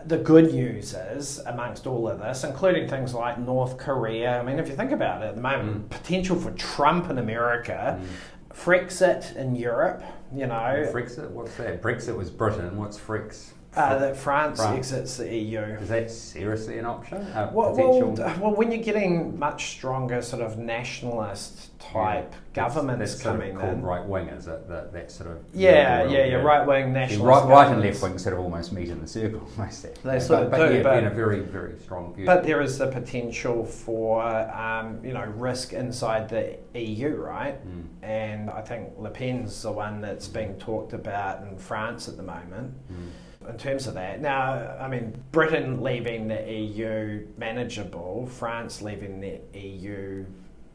The 0.06 0.18
good 0.18 0.52
news 0.52 0.94
is, 0.94 1.38
amongst 1.46 1.86
all 1.86 2.08
of 2.08 2.20
this, 2.20 2.42
including 2.44 2.88
things 2.88 3.12
like 3.14 3.38
North 3.38 3.76
Korea, 3.76 4.38
I 4.40 4.42
mean, 4.42 4.58
if 4.58 4.68
you 4.68 4.74
think 4.76 4.92
about 4.92 5.22
it 5.22 5.26
at 5.26 5.34
the 5.36 5.40
moment, 5.42 5.88
Mm. 5.88 5.90
potential 5.90 6.36
for 6.36 6.50
Trump 6.52 7.10
in 7.10 7.18
America, 7.18 7.98
Mm. 8.00 8.06
Frexit 8.54 9.36
in 9.36 9.54
Europe, 9.56 10.02
you 10.34 10.46
know, 10.46 10.86
Frexit? 10.92 11.30
What's 11.30 11.54
that? 11.56 11.82
Brexit 11.82 12.16
was 12.16 12.30
Britain. 12.30 12.76
What's 12.76 12.98
Frex? 12.98 13.50
Uh, 13.76 13.98
that 13.98 14.16
France, 14.16 14.58
France. 14.58 14.78
exits 14.92 15.16
the 15.18 15.32
EU. 15.32 15.60
Is 15.60 15.88
that 15.90 16.10
seriously 16.10 16.78
an 16.78 16.86
option? 16.86 17.24
Well, 17.52 17.70
potential? 17.70 18.12
well, 18.14 18.38
well, 18.40 18.54
when 18.54 18.72
you're 18.72 18.82
getting 18.82 19.38
much 19.38 19.70
stronger 19.70 20.22
sort 20.22 20.42
of 20.42 20.58
nationalist 20.58 21.78
type 21.78 22.32
Yeah. 22.32 22.64
governments 22.66 22.98
that's, 22.98 23.12
that's 23.12 23.22
coming 23.22 23.52
sort 23.52 23.54
of 23.54 23.60
called 23.60 23.78
in. 23.78 23.82
right 23.82 24.04
wing, 24.04 24.28
is 24.28 24.48
it? 24.48 24.68
That, 24.68 24.92
that 24.92 25.12
sort 25.12 25.30
of. 25.30 25.38
Yeah, 25.54 26.02
yeah, 26.04 26.24
yeah, 26.24 26.34
right 26.36 26.66
wing 26.66 26.92
nationalist. 26.92 27.24
Right, 27.24 27.48
right 27.48 27.72
and 27.72 27.80
left 27.80 28.02
wing 28.02 28.18
sort 28.18 28.34
of 28.34 28.40
almost 28.40 28.72
meet 28.72 28.88
in 28.88 29.00
the 29.00 29.06
circle, 29.06 29.48
most 29.56 29.84
of 29.84 30.02
They 30.02 30.18
sort 30.18 30.42
of 30.44 30.50
but, 30.50 30.56
do, 30.58 30.62
But 30.64 30.74
yeah, 30.74 30.82
but- 30.82 30.98
in 30.98 31.06
a 31.06 31.10
very, 31.10 31.40
very 31.40 31.78
strong 31.78 32.12
view. 32.14 32.26
But 32.26 32.42
there 32.42 32.60
is 32.60 32.76
the 32.78 32.88
potential 32.88 33.64
for, 33.64 34.22
um, 34.22 34.98
you 35.04 35.12
know, 35.12 35.24
risk 35.36 35.72
inside 35.72 36.28
the 36.28 36.58
EU, 36.74 37.14
right? 37.14 37.64
Mm. 37.66 37.84
And 38.02 38.50
I 38.50 38.62
think 38.62 38.90
Le 38.98 39.10
Pen's 39.10 39.62
the 39.62 39.70
one 39.72 40.00
that's 40.00 40.26
being 40.26 40.58
talked 40.58 40.92
about 40.92 41.42
in 41.46 41.56
France 41.56 42.08
at 42.08 42.16
the 42.16 42.22
moment. 42.24 42.74
Mm. 42.92 43.10
In 43.48 43.56
terms 43.56 43.86
of 43.86 43.94
that. 43.94 44.20
Now, 44.20 44.76
I 44.78 44.88
mean, 44.88 45.22
Britain 45.32 45.82
leaving 45.82 46.28
the 46.28 46.52
EU 46.52 47.26
manageable, 47.38 48.26
France 48.26 48.82
leaving 48.82 49.20
the 49.20 49.40
EU 49.58 50.24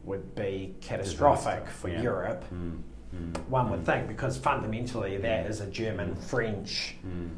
would 0.04 0.36
be 0.36 0.75
catastrophic 0.82 1.67
for 1.67 1.89
yeah. 1.89 2.01
Europe. 2.01 2.45
Mm, 2.54 2.82
mm, 3.15 3.47
One 3.49 3.69
would 3.69 3.82
mm. 3.82 3.86
think 3.86 4.08
because 4.08 4.38
fundamentally 4.38 5.17
that 5.17 5.45
is 5.47 5.62
a 5.62 5.67
German 5.67 6.15
French. 6.15 6.95
Mm. 7.06 7.30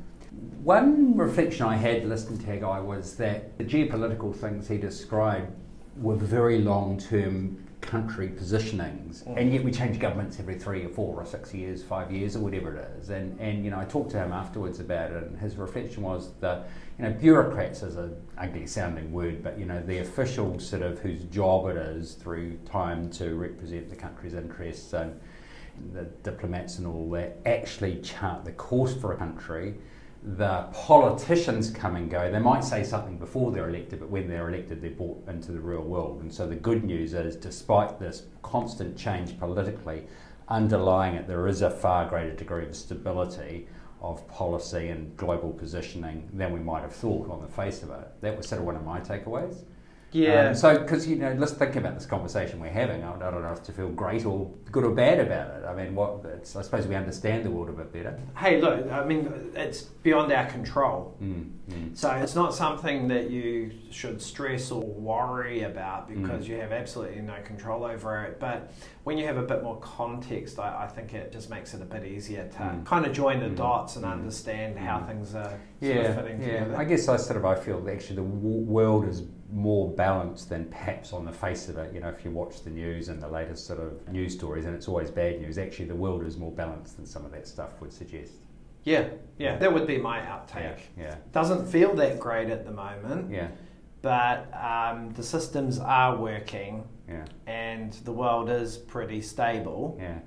One 0.64 1.18
reflection 1.18 1.66
I 1.66 1.76
had 1.76 2.06
listening 2.06 2.40
to 2.40 2.58
Guy 2.58 2.80
was 2.80 3.16
that 3.16 3.58
the 3.58 3.64
geopolitical 3.64 4.36
things 4.36 4.68
he 4.68 4.78
described 4.78 5.52
were 5.98 6.16
very 6.16 6.60
long 6.60 7.00
term 7.00 7.67
country 7.88 8.28
positionings, 8.30 9.24
Mm. 9.24 9.38
and 9.38 9.54
yet 9.54 9.64
we 9.64 9.72
change 9.72 9.98
governments 10.00 10.40
every 10.40 10.56
three 10.56 10.86
or 10.86 10.90
four 10.90 11.16
or 11.20 11.26
six 11.26 11.54
years, 11.54 11.82
five 11.82 12.12
years, 12.12 12.36
or 12.36 12.42
whatever 12.42 12.76
it 12.76 12.88
is. 13.00 13.10
And 13.10 13.40
and 13.40 13.64
you 13.66 13.72
know, 13.72 13.80
I 13.80 13.86
talked 13.86 14.12
to 14.12 14.18
him 14.18 14.32
afterwards 14.32 14.80
about 14.80 15.12
it, 15.12 15.24
and 15.24 15.38
his 15.40 15.56
reflection 15.56 16.04
was 16.04 16.34
that 16.42 16.68
you 17.00 17.06
know, 17.06 17.12
bureaucrats 17.12 17.84
is 17.84 17.96
an 17.96 18.16
ugly 18.38 18.68
sounding 18.68 19.12
word, 19.12 19.42
but 19.44 19.58
you 19.58 19.66
know, 19.66 19.82
the 19.82 20.00
officials 20.00 20.68
sort 20.68 20.82
of 20.82 21.00
whose 21.00 21.24
job 21.26 21.68
it 21.68 21.78
is 21.78 22.14
through 22.14 22.58
time 22.66 23.10
to 23.12 23.36
represent 23.36 23.90
the 23.90 23.96
country's 23.96 24.34
interests 24.34 24.94
and 24.94 25.20
the 25.94 26.06
diplomats 26.24 26.80
and 26.80 26.88
all 26.88 27.10
that 27.12 27.38
actually 27.46 28.00
chart 28.02 28.44
the 28.46 28.52
course 28.52 28.96
for 28.96 29.14
a 29.14 29.18
country. 29.18 29.76
The 30.36 30.64
politicians 30.74 31.70
come 31.70 31.96
and 31.96 32.12
go. 32.12 32.30
They 32.30 32.40
might 32.40 32.66
say 32.66 32.84
something 32.84 33.18
before 33.18 33.54
they're 33.54 33.70
elected, 33.70 34.02
but 34.02 34.10
when 34.10 34.28
they're 34.28 34.50
elected, 34.50 34.82
they're 34.82 34.92
brought 34.92 35.26
into 35.30 35.54
the 35.54 35.62
real 35.62 35.84
world. 35.84 36.22
And 36.22 36.34
so 36.34 36.46
the 36.46 36.56
good 36.56 36.84
news 36.84 37.14
is, 37.14 37.38
despite 37.38 37.98
this 37.98 38.24
constant 38.42 38.98
change 38.98 39.40
politically, 39.40 40.06
underlying 40.50 41.16
it, 41.16 41.28
there 41.28 41.48
is 41.48 41.62
a 41.62 41.70
far 41.70 42.10
greater 42.10 42.34
degree 42.34 42.66
of 42.66 42.76
stability 42.76 43.68
of 44.02 44.28
policy 44.28 44.90
and 44.90 45.16
global 45.16 45.54
positioning 45.54 46.30
than 46.34 46.52
we 46.52 46.60
might 46.60 46.82
have 46.82 46.94
thought 46.94 47.30
on 47.30 47.42
the 47.42 47.48
face 47.48 47.82
of 47.82 47.90
it. 47.92 48.10
That 48.20 48.36
was 48.36 48.50
sort 48.50 48.60
of 48.60 48.66
one 48.66 48.76
of 48.76 48.84
my 48.84 49.00
takeaways. 49.00 49.64
Yeah. 50.14 50.50
Um, 50.50 50.56
so, 50.56 50.80
because 50.80 51.06
you 51.08 51.18
know, 51.18 51.34
let's 51.38 51.52
think 51.52 51.76
about 51.76 51.96
this 51.96 52.06
conversation 52.06 52.60
we're 52.62 52.70
having. 52.70 53.04
I, 53.04 53.14
I 53.14 53.20
don't 53.32 53.42
know 53.42 53.52
if 53.52 53.62
to 53.64 53.72
feel 53.74 53.90
great 53.90 54.26
or 54.26 54.50
good 54.72 54.86
or 54.86 54.92
bad 54.92 55.20
about 55.20 55.54
it. 55.56 55.66
I 55.66 55.76
mean, 55.76 55.96
what? 55.96 56.24
It's, 56.26 56.56
I 56.56 56.62
suppose 56.62 56.88
we 56.88 56.96
understand 56.96 57.46
the 57.46 57.52
world 57.52 57.70
a 57.70 57.74
bit 57.74 57.92
better. 57.92 58.18
hey, 58.38 58.62
look, 58.62 58.90
I 58.92 59.04
mean, 59.06 59.32
it's 59.56 59.82
beyond 59.82 60.32
our 60.32 60.46
control. 60.46 61.18
Mm, 61.22 61.52
mm, 61.70 61.98
So 61.98 62.10
it's 62.12 62.36
not 62.36 62.54
something 62.56 63.10
that 63.10 63.30
you 63.30 63.72
should 63.92 64.22
stress 64.22 64.72
or 64.72 64.82
worry 64.82 65.64
about 65.64 66.10
Mm. 66.10 66.22
because 66.22 66.48
you 66.48 66.56
have 66.58 66.72
absolutely 66.72 67.22
no 67.22 67.36
control 67.44 67.84
over 67.84 68.24
it. 68.24 68.40
But 68.40 68.72
when 69.08 69.18
you 69.18 69.26
have 69.26 69.38
a 69.38 69.42
bit 69.42 69.64
more 69.64 69.78
context, 69.80 70.60
I, 70.60 70.84
I 70.84 70.88
think 70.88 71.14
it 71.14 71.32
just 71.32 71.50
makes 71.50 71.74
it 71.74 71.82
a 71.82 71.86
bit 71.86 72.04
easier 72.04 72.46
to 72.46 72.58
Mm. 72.60 72.86
kind 72.86 73.06
of 73.06 73.14
join 73.14 73.40
the 73.40 73.46
Mm. 73.46 73.56
dots 73.56 73.96
and 73.96 74.04
Mm. 74.04 74.12
understand 74.12 74.78
how 74.78 75.00
Mm. 75.00 75.08
things 75.08 75.34
are 75.34 75.44
sort 75.46 75.60
Yeah, 75.80 75.96
of 76.10 76.16
fitting 76.18 76.42
yeah. 76.42 76.60
together. 76.66 76.76
I 76.76 76.84
guess 76.84 77.08
I 77.08 77.16
sort 77.16 77.38
of 77.38 77.46
I 77.46 77.56
feel 77.56 77.78
actually 77.90 78.18
the 78.18 78.24
w- 78.24 78.66
world 78.66 79.08
is 79.08 79.24
more 79.50 79.90
balanced 79.94 80.50
than 80.50 80.66
perhaps 80.66 81.14
on 81.14 81.24
the 81.24 81.32
face 81.32 81.70
of 81.70 81.78
it. 81.78 81.94
You 81.94 82.02
know, 82.02 82.10
if 82.10 82.26
you 82.26 82.32
watch 82.32 82.64
the 82.66 82.70
news 82.70 83.08
and 83.08 83.24
the 83.24 83.30
latest 83.30 83.66
sort 83.66 83.80
of 83.80 84.06
news 84.12 84.34
stories, 84.34 84.66
and 84.66 84.76
it's 84.76 84.90
always 84.90 85.10
bad 85.10 85.40
news. 85.40 85.58
Actually, 85.58 85.86
the 85.88 85.96
world 85.96 86.26
is 86.26 86.36
more 86.38 86.52
balanced 86.52 86.98
than 86.98 87.06
some 87.06 87.24
of 87.24 87.32
that 87.32 87.48
stuff 87.48 87.80
would 87.80 87.94
suggest. 87.94 88.34
yeah, 88.84 89.06
yeah, 89.38 89.58
that 89.58 89.72
would 89.74 89.88
be 89.88 89.98
my 89.98 90.20
outtake. 90.20 90.80
Yeah, 90.98 91.16
Doesn't 91.32 91.66
feel 91.68 91.94
that 91.96 92.20
great 92.20 92.50
at 92.50 92.66
the 92.66 92.72
moment, 92.72 93.30
yeah, 93.32 93.48
but 94.02 94.48
um, 94.54 95.12
the 95.14 95.24
systems 95.24 95.80
are 95.80 96.16
working 96.18 96.84
yeah, 97.10 97.26
and 97.46 97.94
the 98.04 98.12
world 98.12 98.50
is 98.50 98.78
pretty 98.78 99.22
stable. 99.22 99.98
yeah. 100.00 100.20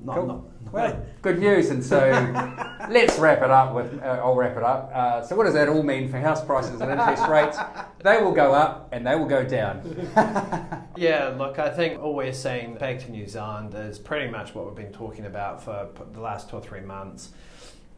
Not, 0.00 0.16
Cool. 0.16 0.26
not, 0.26 0.72
Well, 0.72 1.06
good 1.22 1.38
news, 1.38 1.70
and 1.70 1.82
so 1.82 1.98
let's 2.90 3.16
wrap 3.18 3.38
it 3.42 3.50
up 3.50 3.72
with. 3.74 4.02
Uh, 4.02 4.20
I'll 4.22 4.34
wrap 4.34 4.56
it 4.56 4.62
up. 4.62 4.90
Uh, 4.92 5.22
so, 5.22 5.36
what 5.36 5.44
does 5.44 5.54
that 5.54 5.68
all 5.68 5.84
mean 5.84 6.10
for 6.10 6.18
house 6.18 6.44
prices 6.44 6.80
and 6.80 6.90
interest 6.90 7.26
rates? 7.28 7.56
They 8.02 8.20
will 8.20 8.32
go 8.32 8.52
up 8.52 8.88
and 8.92 9.06
they 9.06 9.14
will 9.14 9.28
go 9.28 9.44
down. 9.44 9.80
Yeah, 10.96 11.34
look, 11.36 11.58
I 11.58 11.70
think 11.70 12.00
all 12.00 12.14
we're 12.14 12.32
seeing 12.32 12.74
back 12.76 13.00
to 13.00 13.10
New 13.10 13.26
Zealand 13.26 13.74
is 13.74 13.98
pretty 13.98 14.30
much 14.30 14.54
what 14.54 14.66
we've 14.66 14.76
been 14.76 14.92
talking 14.92 15.26
about 15.26 15.62
for 15.62 15.88
the 16.12 16.20
last 16.20 16.50
two 16.50 16.56
or 16.56 16.62
three 16.62 16.82
months. 16.82 17.30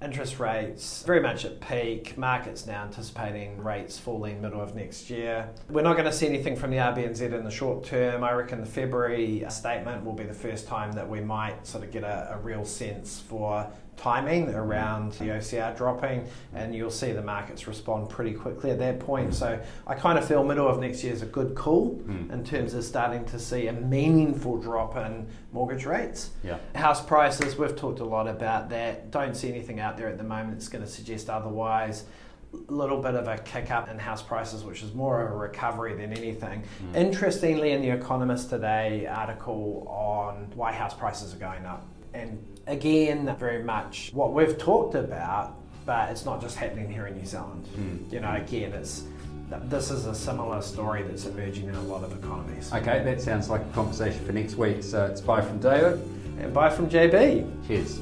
Interest 0.03 0.39
rates 0.39 1.03
very 1.07 1.21
much 1.21 1.47
at 1.47 1.59
peak. 1.59 2.19
Markets 2.19 2.67
now 2.67 2.83
anticipating 2.83 3.63
rates 3.63 3.99
falling 3.99 4.43
middle 4.43 4.61
of 4.61 4.75
next 4.75 5.09
year. 5.09 5.49
We're 5.71 5.81
not 5.81 5.95
going 5.95 6.05
to 6.05 6.13
see 6.13 6.27
anything 6.27 6.55
from 6.55 6.71
the 6.71 6.77
RBNZ 6.77 7.33
in 7.33 7.45
the 7.45 7.51
short 7.51 7.83
term. 7.83 8.23
I 8.23 8.33
reckon 8.33 8.61
the 8.61 8.67
February 8.67 9.43
statement 9.49 10.05
will 10.05 10.13
be 10.13 10.25
the 10.25 10.35
first 10.35 10.67
time 10.67 10.93
that 10.93 11.09
we 11.09 11.21
might 11.21 11.67
sort 11.67 11.83
of 11.83 11.91
get 11.91 12.05
a, 12.05 12.35
a 12.35 12.39
real 12.39 12.67
sense 12.67 13.21
for 13.21 13.67
timing 13.97 14.55
around 14.55 15.13
the 15.13 15.25
OCR 15.27 15.77
dropping, 15.77 16.27
and 16.55 16.75
you'll 16.75 16.91
see 16.91 17.13
the 17.13 17.23
markets 17.23 17.67
respond 17.67 18.09
pretty 18.09 18.33
quickly 18.33 18.71
at 18.71 18.79
that 18.79 19.01
point. 19.01 19.35
So 19.35 19.59
I 19.87 19.95
kind 19.95 20.19
of 20.19 20.27
feel 20.27 20.45
middle 20.45 20.69
of 20.69 20.79
next 20.81 21.03
year 21.03 21.13
is 21.13 21.23
a 21.23 21.27
good 21.27 21.55
call 21.55 21.97
Mm. 22.07 22.31
in 22.33 22.45
terms 22.45 22.75
of 22.75 22.85
starting 22.85 23.25
to 23.27 23.39
see 23.39 23.67
a 23.69 23.73
meaningful 23.73 24.59
drop 24.59 24.97
in 24.97 25.27
mortgage 25.53 25.87
rates. 25.87 26.31
Yeah. 26.45 26.59
House 26.75 27.03
prices, 27.05 27.57
we've 27.57 27.75
talked 27.77 28.01
a 28.01 28.05
lot 28.05 28.29
about 28.29 28.69
that. 28.71 29.11
Don't 29.11 29.35
see 29.37 29.49
anything 29.49 29.81
out 29.81 29.97
there 29.97 30.09
at 30.09 30.19
the 30.19 30.25
moment 30.25 30.53
that's 30.53 30.69
going 30.69 30.85
to 30.85 30.91
suggest 30.91 31.31
otherwise. 31.31 32.05
A 32.53 32.73
little 32.73 33.03
bit 33.03 33.15
of 33.15 33.27
a 33.29 33.39
kick 33.39 33.71
up 33.71 33.89
in 33.91 33.99
house 33.99 34.23
prices, 34.23 34.63
which 34.65 34.83
is 34.83 34.95
more 34.95 35.21
of 35.23 35.31
a 35.33 35.37
recovery 35.37 35.95
than 35.95 36.13
anything. 36.13 36.63
Mm. 36.93 36.97
Interestingly, 36.97 37.73
in 37.73 37.83
The 37.83 37.91
Economist 37.91 38.51
today, 38.51 39.07
article 39.07 39.87
on 39.89 40.53
why 40.55 40.73
house 40.73 40.95
prices 40.95 41.35
are 41.35 41.39
going 41.39 41.67
up. 41.67 41.87
And 42.15 42.39
again, 42.67 43.35
very 43.39 43.63
much 43.63 44.11
what 44.13 44.33
we've 44.33 44.57
talked 44.59 44.95
about, 44.95 45.57
but 45.85 46.11
it's 46.11 46.25
not 46.25 46.41
just 46.41 46.57
happening 46.57 46.91
here 46.91 47.07
in 47.07 47.17
New 47.17 47.25
Zealand. 47.25 47.67
Mm. 47.77 48.13
You 48.13 48.21
know, 48.21 48.35
again, 48.35 48.73
it's 48.73 49.05
this 49.49 49.93
is 49.93 50.07
a 50.07 50.15
similar 50.15 50.61
story 50.61 51.03
that's 51.03 51.27
emerging 51.27 51.69
in 51.69 51.75
a 51.75 51.83
lot 51.83 52.03
of 52.03 52.13
economies. 52.13 52.73
Okay, 52.73 53.05
that 53.05 53.21
sounds 53.21 53.49
like 53.49 53.61
a 53.61 53.73
conversation 53.73 54.25
for 54.25 54.33
next 54.33 54.57
week. 54.57 54.83
So 54.83 55.07
it's 55.07 55.21
bye 55.21 55.41
from 55.41 55.61
David. 55.61 56.01
And 56.39 56.53
bye 56.53 56.69
from 56.69 56.91
JB. 56.91 57.67
Cheers. 57.67 58.01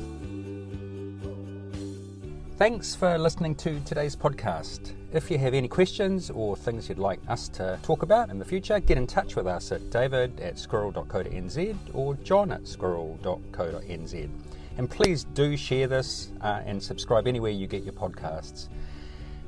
Thanks 2.56 2.94
for 2.94 3.18
listening 3.18 3.56
to 3.56 3.80
today's 3.80 4.16
podcast. 4.16 4.92
If 5.12 5.30
you 5.30 5.38
have 5.38 5.54
any 5.54 5.68
questions 5.68 6.30
or 6.30 6.56
things 6.56 6.88
you'd 6.88 6.98
like 6.98 7.20
us 7.28 7.48
to 7.50 7.78
talk 7.82 8.02
about 8.02 8.30
in 8.30 8.38
the 8.38 8.44
future, 8.44 8.80
get 8.80 8.96
in 8.96 9.06
touch 9.06 9.36
with 9.36 9.46
us 9.46 9.70
at 9.70 9.90
david 9.90 10.40
at 10.40 10.58
squirrel.co.nz 10.58 11.76
or 11.92 12.14
john 12.16 12.50
at 12.52 12.66
squirrel.co.nz. 12.66 14.28
And 14.76 14.90
please 14.90 15.24
do 15.24 15.56
share 15.56 15.86
this 15.86 16.32
uh, 16.40 16.62
and 16.66 16.82
subscribe 16.82 17.26
anywhere 17.26 17.52
you 17.52 17.66
get 17.66 17.84
your 17.84 17.92
podcasts. 17.92 18.68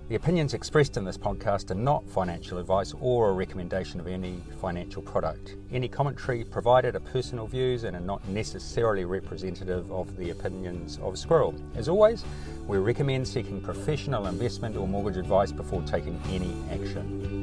The 0.08 0.14
opinions 0.14 0.54
expressed 0.54 0.96
in 0.96 1.04
this 1.04 1.18
podcast 1.18 1.72
are 1.72 1.74
not 1.74 2.08
financial 2.08 2.58
advice 2.58 2.94
or 3.00 3.30
a 3.30 3.32
recommendation 3.32 3.98
of 3.98 4.06
any 4.06 4.40
financial 4.60 5.02
product. 5.02 5.56
Any 5.72 5.88
commentary 5.88 6.44
provided 6.44 6.94
are 6.94 7.00
personal 7.00 7.48
views 7.48 7.82
and 7.82 7.96
are 7.96 8.00
not 8.00 8.26
necessarily 8.28 9.04
representative 9.04 9.90
of 9.90 10.16
the 10.16 10.30
opinions 10.30 11.00
of 11.02 11.18
Squirrel. 11.18 11.56
As 11.74 11.88
always, 11.88 12.24
we 12.68 12.78
recommend 12.78 13.26
seeking 13.26 13.60
professional 13.60 14.28
investment 14.28 14.76
or 14.76 14.86
mortgage 14.86 15.16
advice 15.16 15.50
before 15.50 15.82
taking 15.82 16.20
any 16.30 16.54
action. 16.70 17.35